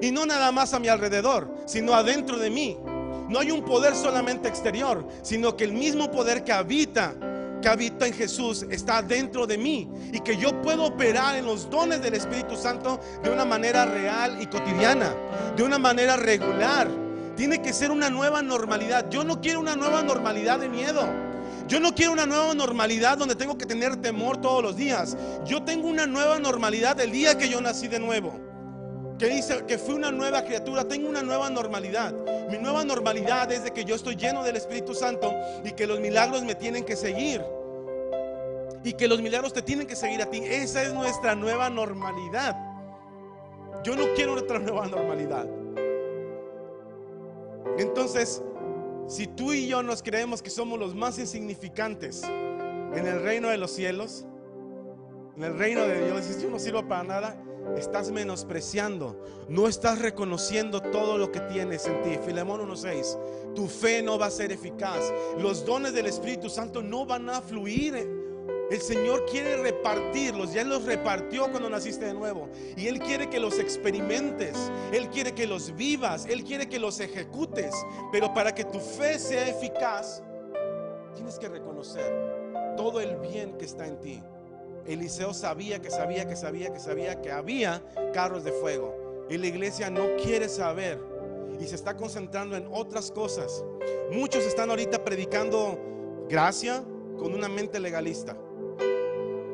[0.00, 2.78] Y no nada más a mi alrededor, sino adentro de mí.
[3.28, 7.16] No hay un poder solamente exterior, sino que el mismo poder que habita,
[7.60, 9.90] que habita en Jesús, está dentro de mí.
[10.12, 14.40] Y que yo puedo operar en los dones del Espíritu Santo de una manera real
[14.40, 15.12] y cotidiana,
[15.56, 17.02] de una manera regular.
[17.36, 19.08] Tiene que ser una nueva normalidad.
[19.10, 21.02] Yo no quiero una nueva normalidad de miedo.
[21.66, 25.16] Yo no quiero una nueva normalidad donde tengo que tener temor todos los días.
[25.44, 28.38] Yo tengo una nueva normalidad el día que yo nací de nuevo.
[29.18, 32.12] Que dice que fui una nueva criatura, tengo una nueva normalidad.
[32.50, 35.32] Mi nueva normalidad es de que yo estoy lleno del Espíritu Santo
[35.64, 37.42] y que los milagros me tienen que seguir.
[38.82, 40.42] Y que los milagros te tienen que seguir a ti.
[40.44, 42.54] Esa es nuestra nueva normalidad.
[43.82, 45.46] Yo no quiero otra nueva normalidad.
[47.78, 48.42] Entonces,
[49.06, 53.58] si tú y yo nos creemos que somos los más insignificantes en el reino de
[53.58, 54.26] los cielos,
[55.36, 57.44] en el reino de Dios, si yo no sirvo para nada,
[57.76, 62.18] estás menospreciando, no estás reconociendo todo lo que tienes en ti.
[62.24, 63.18] Filemón 1:6,
[63.54, 67.40] tu fe no va a ser eficaz, los dones del Espíritu Santo no van a
[67.40, 68.23] fluir
[68.70, 72.48] el Señor quiere repartirlos, ya los repartió cuando naciste de nuevo.
[72.76, 74.56] Y Él quiere que los experimentes,
[74.92, 77.74] Él quiere que los vivas, Él quiere que los ejecutes.
[78.10, 80.22] Pero para que tu fe sea eficaz,
[81.14, 84.22] tienes que reconocer todo el bien que está en ti.
[84.86, 87.82] Eliseo sabía que sabía que sabía que sabía que había
[88.14, 89.26] carros de fuego.
[89.28, 90.98] Y la iglesia no quiere saber
[91.60, 93.62] y se está concentrando en otras cosas.
[94.10, 95.78] Muchos están ahorita predicando
[96.28, 96.82] gracia
[97.18, 98.36] con una mente legalista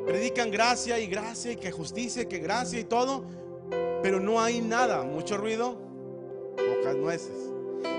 [0.05, 3.23] predican gracia y gracia y que justicia y que gracia y todo,
[4.01, 5.77] pero no hay nada, mucho ruido,
[6.55, 7.51] pocas nueces.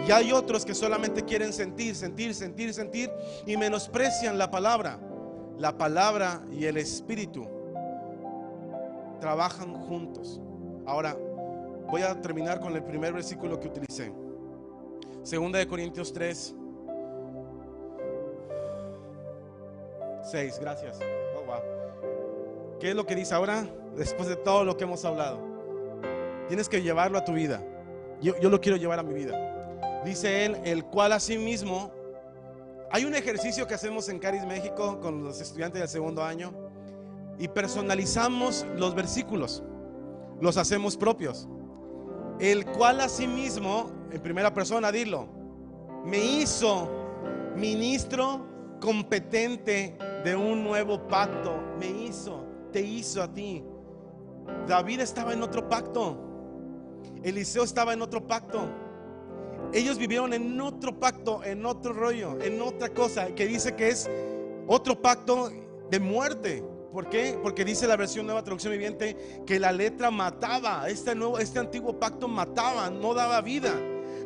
[0.07, 3.11] Y hay otros que solamente quieren sentir, sentir, sentir, sentir
[3.47, 4.99] y menosprecian la palabra.
[5.59, 7.47] La palabra y el espíritu
[9.21, 10.41] trabajan juntos.
[10.87, 11.17] Ahora,
[11.89, 14.13] voy a terminar con el primer versículo que utilicé.
[15.23, 16.55] Segunda de Corintios 3.
[20.25, 20.99] 6, gracias.
[22.83, 23.65] ¿Qué es lo que dice ahora?
[23.97, 25.39] Después de todo lo que hemos hablado.
[26.49, 27.63] Tienes que llevarlo a tu vida.
[28.21, 30.03] Yo, lo quiero llevar a mi vida.
[30.05, 31.93] Dice él, el cual asimismo,
[32.91, 36.53] hay un ejercicio que hacemos en Caris México con los estudiantes del segundo año
[37.39, 39.63] y personalizamos los versículos.
[40.41, 41.47] Los hacemos propios.
[42.41, 45.29] El cual asimismo, en primera persona, dilo,
[46.05, 46.91] me hizo
[47.55, 48.45] ministro
[48.81, 51.63] competente de un nuevo pacto.
[51.79, 53.63] Me hizo te hizo a ti.
[54.67, 56.17] David estaba en otro pacto.
[57.23, 58.69] Eliseo estaba en otro pacto.
[59.73, 64.11] Ellos vivieron en otro pacto, en otro rollo, en otra cosa que dice que es
[64.67, 65.51] otro pacto
[65.91, 66.65] de muerte.
[66.93, 67.39] ¿Por qué?
[67.43, 70.89] Porque dice la versión nueva traducción viviente que la letra mataba.
[70.89, 73.73] Este, nuevo, este antiguo pacto mataba, no daba vida.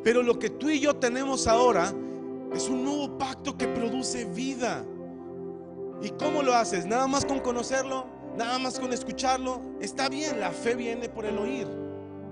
[0.02, 1.92] Pero lo que tú y yo tenemos ahora
[2.52, 4.84] es un nuevo pacto que produce vida.
[6.02, 6.86] ¿Y cómo lo haces?
[6.86, 11.38] Nada más con conocerlo nada más con escucharlo, está bien, la fe viene por el
[11.38, 11.66] oír.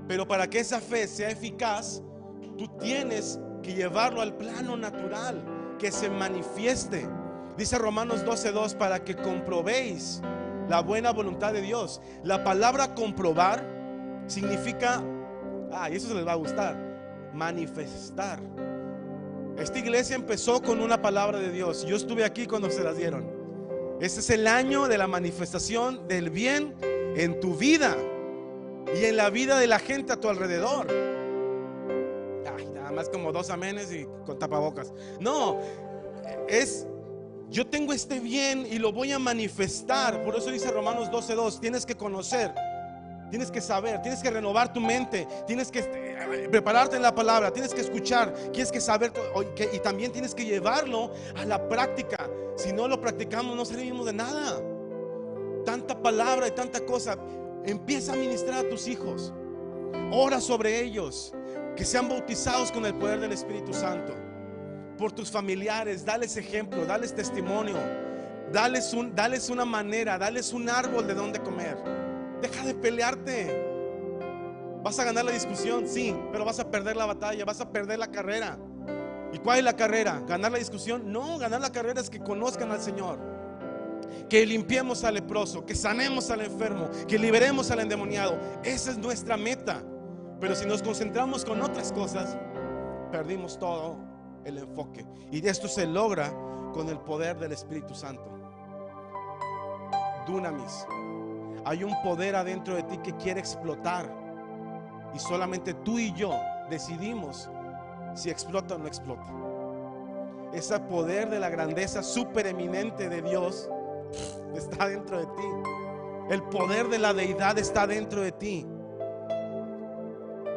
[0.06, 2.02] Pero para que esa fe sea eficaz,
[2.58, 5.42] tú tienes que llevarlo al plano natural,
[5.78, 7.08] que se manifieste.
[7.56, 10.20] Dice Romanos 12:2 para que comprobéis
[10.68, 12.00] la buena voluntad de Dios.
[12.22, 13.64] La palabra comprobar
[14.26, 15.02] significa,
[15.72, 16.76] ah, y eso se les va a gustar,
[17.32, 18.40] manifestar.
[19.56, 21.86] Esta iglesia empezó con una palabra de Dios.
[21.86, 23.33] Yo estuve aquí cuando se las dieron.
[24.00, 26.74] Este es el año de la manifestación del bien
[27.16, 27.96] en tu vida
[28.94, 30.88] y en la vida de la gente a tu alrededor.
[32.56, 34.92] Ay, nada más como dos amenes y con tapabocas.
[35.20, 35.58] No,
[36.48, 36.86] es
[37.50, 40.24] yo tengo este bien y lo voy a manifestar.
[40.24, 42.52] Por eso dice Romanos 12:2, tienes que conocer,
[43.30, 47.52] tienes que saber, tienes que renovar tu mente, tienes que eh, prepararte en la palabra,
[47.52, 49.12] tienes que escuchar, tienes que saber
[49.72, 52.28] y también tienes que llevarlo a la práctica.
[52.56, 54.60] Si no lo practicamos no servimos de nada.
[55.64, 57.16] Tanta palabra y tanta cosa.
[57.64, 59.32] Empieza a ministrar a tus hijos.
[60.12, 61.32] Ora sobre ellos,
[61.76, 64.14] que sean bautizados con el poder del Espíritu Santo
[64.96, 67.76] por tus familiares, dales ejemplo, dales testimonio,
[68.52, 71.76] dales, dales una manera, dales un árbol de donde comer.
[72.44, 73.64] Deja de pelearte.
[74.82, 75.88] ¿Vas a ganar la discusión?
[75.88, 78.58] Sí, pero vas a perder la batalla, vas a perder la carrera.
[79.32, 80.22] ¿Y cuál es la carrera?
[80.28, 81.10] ¿Ganar la discusión?
[81.10, 83.18] No, ganar la carrera es que conozcan al Señor.
[84.28, 88.38] Que limpiemos al leproso, que sanemos al enfermo, que liberemos al endemoniado.
[88.62, 89.82] Esa es nuestra meta.
[90.38, 92.36] Pero si nos concentramos con otras cosas,
[93.10, 93.96] perdimos todo
[94.44, 95.06] el enfoque.
[95.32, 96.30] Y esto se logra
[96.74, 98.30] con el poder del Espíritu Santo.
[100.26, 100.86] Dunamis.
[101.64, 104.08] Hay un poder adentro de ti que quiere explotar.
[105.14, 106.32] Y solamente tú y yo
[106.68, 107.48] decidimos
[108.14, 109.26] si explota o no explota.
[110.52, 113.68] Ese poder de la grandeza supereminente de Dios
[114.54, 115.48] está dentro de ti.
[116.30, 118.66] El poder de la deidad está dentro de ti.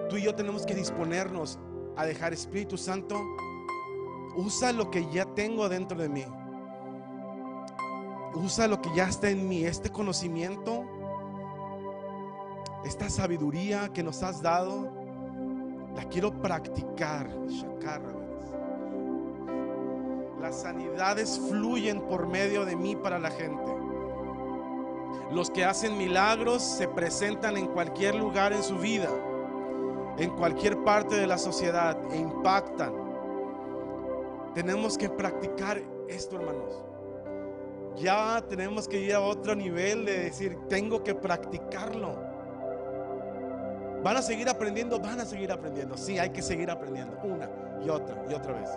[0.10, 1.60] Tú y yo tenemos que disponernos
[1.96, 3.18] a dejar Espíritu Santo
[4.38, 6.24] Usa lo que ya tengo dentro de mí.
[8.36, 10.86] Usa lo que ya está en mí, este conocimiento,
[12.88, 14.92] esta sabiduría que nos has dado,
[15.96, 17.30] la quiero practicar.
[20.42, 23.72] Las sanidades fluyen por medio de mí para la gente.
[25.32, 29.10] Los que hacen milagros se presentan en cualquier lugar en su vida,
[30.18, 33.08] en cualquier parte de la sociedad e impactan
[34.58, 36.84] tenemos que practicar esto, hermanos.
[37.96, 42.27] Ya tenemos que ir a otro nivel de decir, tengo que practicarlo.
[44.04, 45.00] ¿Van a seguir aprendiendo?
[45.00, 45.98] Van a seguir aprendiendo.
[45.98, 47.20] Sí, hay que seguir aprendiendo.
[47.24, 47.50] Una
[47.84, 48.70] y otra y otra vez.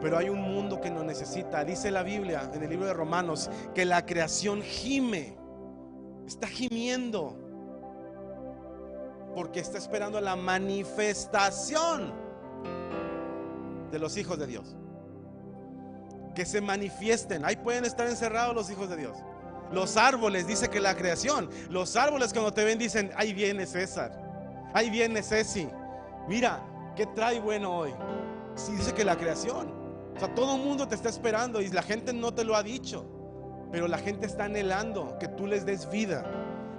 [0.00, 1.64] Pero hay un mundo que nos necesita.
[1.64, 5.36] Dice la Biblia en el libro de Romanos que la creación gime.
[6.26, 7.36] Está gimiendo.
[9.34, 12.12] Porque está esperando la manifestación
[13.90, 14.76] de los hijos de Dios.
[16.34, 17.44] Que se manifiesten.
[17.44, 19.16] Ahí pueden estar encerrados los hijos de Dios.
[19.72, 21.48] Los árboles, dice que la creación.
[21.68, 24.12] Los árboles cuando te ven dicen, ahí viene César.
[24.74, 25.68] Ahí viene Ceci.
[26.28, 26.60] Mira,
[26.96, 27.94] ¿qué trae bueno hoy?
[28.54, 29.72] Si dice que la creación.
[30.16, 32.62] O sea, todo el mundo te está esperando y la gente no te lo ha
[32.62, 33.06] dicho.
[33.70, 36.24] Pero la gente está anhelando que tú les des vida.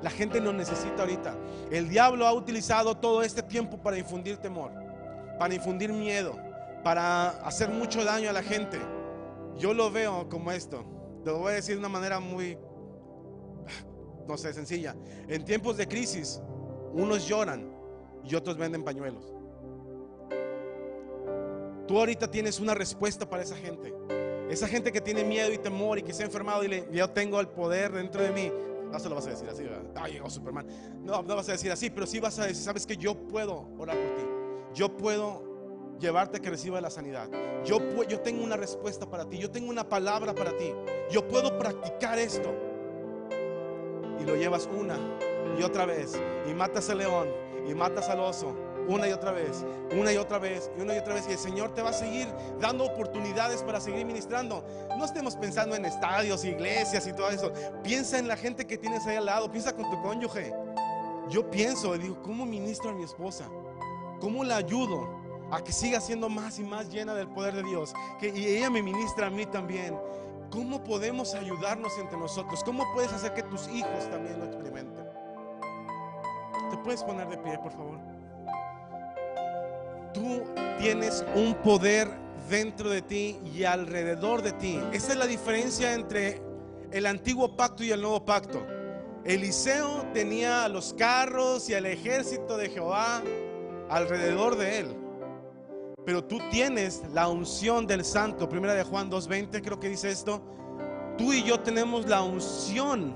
[0.01, 1.35] La gente no necesita ahorita.
[1.71, 4.71] El diablo ha utilizado todo este tiempo para infundir temor,
[5.37, 6.37] para infundir miedo,
[6.83, 8.79] para hacer mucho daño a la gente.
[9.57, 10.83] Yo lo veo como esto.
[11.23, 12.57] Te lo voy a decir de una manera muy,
[14.31, 14.95] no sé, sencilla.
[15.27, 16.41] En tiempos de crisis,
[16.93, 17.69] unos lloran
[18.23, 19.33] y otros venden pañuelos.
[21.87, 23.93] Tú ahorita tienes una respuesta para esa gente.
[24.49, 27.09] Esa gente que tiene miedo y temor y que se ha enfermado y le, yo
[27.09, 28.51] tengo el poder dentro de mí.
[28.89, 29.65] No se lo vas a decir así,
[29.95, 30.65] Ay, llegó Superman.
[31.03, 33.67] No, no vas a decir así, pero sí vas a decir, sabes que yo puedo
[33.77, 34.23] orar por ti.
[34.73, 37.29] Yo puedo llevarte a que reciba la sanidad.
[37.65, 40.73] Yo, yo tengo una respuesta para ti, yo tengo una palabra para ti.
[41.11, 42.70] Yo puedo practicar esto.
[44.21, 44.97] Y lo llevas una
[45.57, 46.13] y otra vez.
[46.49, 47.27] Y matas al león
[47.67, 48.55] y matas al oso.
[48.87, 49.63] Una y otra vez,
[49.95, 51.25] una y otra vez, y una y otra vez.
[51.29, 52.27] Y el Señor te va a seguir
[52.59, 54.65] dando oportunidades para seguir ministrando.
[54.97, 57.51] No estemos pensando en estadios, iglesias y todo eso.
[57.83, 59.51] Piensa en la gente que tienes ahí al lado.
[59.51, 60.53] Piensa con tu cónyuge.
[61.29, 63.45] Yo pienso y digo, ¿cómo ministro a mi esposa?
[64.19, 65.21] ¿Cómo la ayudo?
[65.51, 67.93] a que siga siendo más y más llena del poder de Dios.
[68.19, 69.97] Que, y ella me ministra a mí también.
[70.51, 72.61] ¿Cómo podemos ayudarnos entre nosotros?
[72.65, 75.05] ¿Cómo puedes hacer que tus hijos también lo experimenten?
[76.69, 77.97] ¿Te puedes poner de pie, por favor?
[80.13, 80.43] Tú
[80.77, 82.09] tienes un poder
[82.49, 84.77] dentro de ti y alrededor de ti.
[84.91, 86.41] Esa es la diferencia entre
[86.91, 88.61] el antiguo pacto y el nuevo pacto.
[89.23, 93.21] Eliseo tenía a los carros y al ejército de Jehová
[93.89, 95.00] alrededor de él.
[96.05, 98.49] Pero tú tienes la unción del santo.
[98.49, 100.41] Primera de Juan 2.20 creo que dice esto.
[101.17, 103.15] Tú y yo tenemos la unción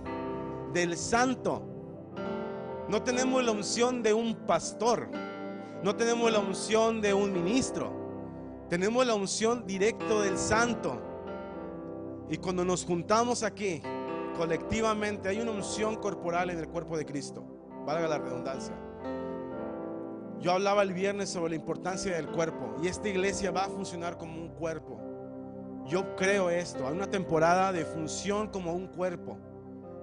[0.73, 1.63] del santo.
[2.87, 5.09] No tenemos la unción de un pastor.
[5.83, 8.05] No tenemos la unción de un ministro.
[8.69, 10.99] Tenemos la unción directo del Santo.
[12.29, 13.81] Y cuando nos juntamos aquí,
[14.35, 17.43] colectivamente, hay una unción corporal en el cuerpo de Cristo.
[17.85, 18.75] Valga la redundancia.
[20.39, 24.17] Yo hablaba el viernes sobre la importancia del cuerpo y esta iglesia va a funcionar
[24.17, 24.99] como un cuerpo.
[25.87, 29.37] Yo creo esto, hay una temporada de función como un cuerpo,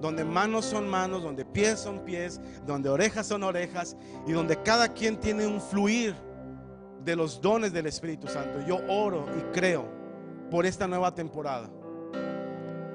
[0.00, 3.96] donde manos son manos, donde pies son pies, donde orejas son orejas
[4.26, 6.14] y donde cada quien tiene un fluir
[7.04, 8.60] de los dones del Espíritu Santo.
[8.66, 9.86] Yo oro y creo
[10.50, 11.68] por esta nueva temporada.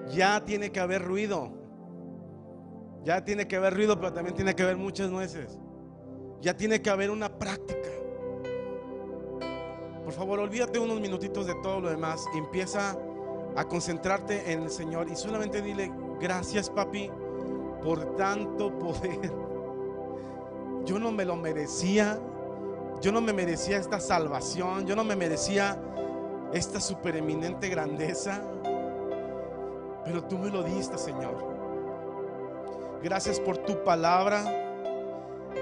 [0.09, 1.51] Ya tiene que haber ruido.
[3.03, 5.57] Ya tiene que haber ruido, pero también tiene que haber muchas nueces.
[6.41, 7.89] Ya tiene que haber una práctica.
[10.03, 12.97] Por favor, olvídate unos minutitos de todo lo demás y empieza
[13.55, 17.11] a concentrarte en el Señor y solamente dile, gracias papi
[17.83, 19.33] por tanto poder.
[20.85, 22.19] Yo no me lo merecía,
[23.01, 25.77] yo no me merecía esta salvación, yo no me merecía
[26.53, 28.41] esta supereminente grandeza,
[30.05, 31.35] pero tú me lo diste, Señor.
[33.03, 34.66] Gracias por tu palabra.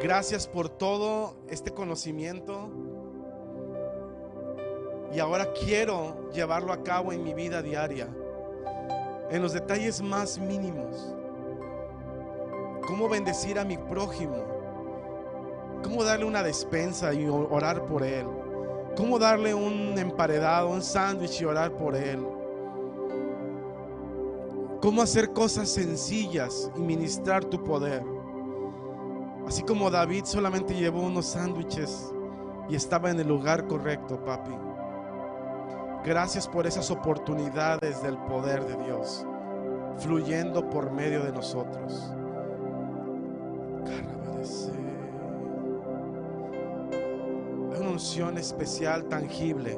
[0.01, 2.69] Gracias por todo este conocimiento.
[5.13, 8.09] Y ahora quiero llevarlo a cabo en mi vida diaria,
[9.29, 11.15] en los detalles más mínimos.
[12.85, 14.43] Cómo bendecir a mi prójimo.
[15.83, 18.25] Cómo darle una despensa y orar por él.
[18.97, 22.25] Cómo darle un emparedado, un sándwich y orar por él.
[24.81, 28.14] Cómo hacer cosas sencillas y ministrar tu poder.
[29.47, 32.11] Así como David solamente llevó unos sándwiches
[32.67, 34.51] y estaba en el lugar correcto, papi.
[36.03, 39.25] Gracias por esas oportunidades del poder de Dios
[39.97, 42.11] fluyendo por medio de nosotros.
[47.73, 49.77] Hay una unción especial, tangible,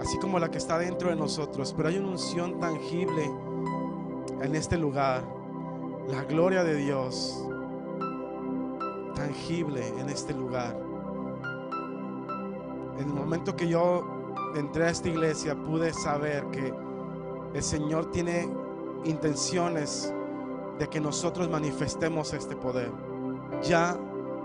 [0.00, 3.30] así como la que está dentro de nosotros, pero hay una unción tangible
[4.42, 5.22] en este lugar.
[6.08, 7.49] La gloria de Dios
[9.14, 10.76] tangible en este lugar.
[12.98, 14.04] En el momento que yo
[14.54, 16.72] entré a esta iglesia pude saber que
[17.54, 18.48] el Señor tiene
[19.04, 20.12] intenciones
[20.78, 22.90] de que nosotros manifestemos este poder.
[23.62, 23.96] Ya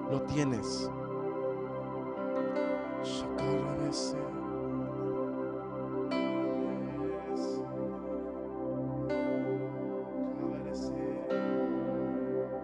[0.10, 0.90] lo tienes.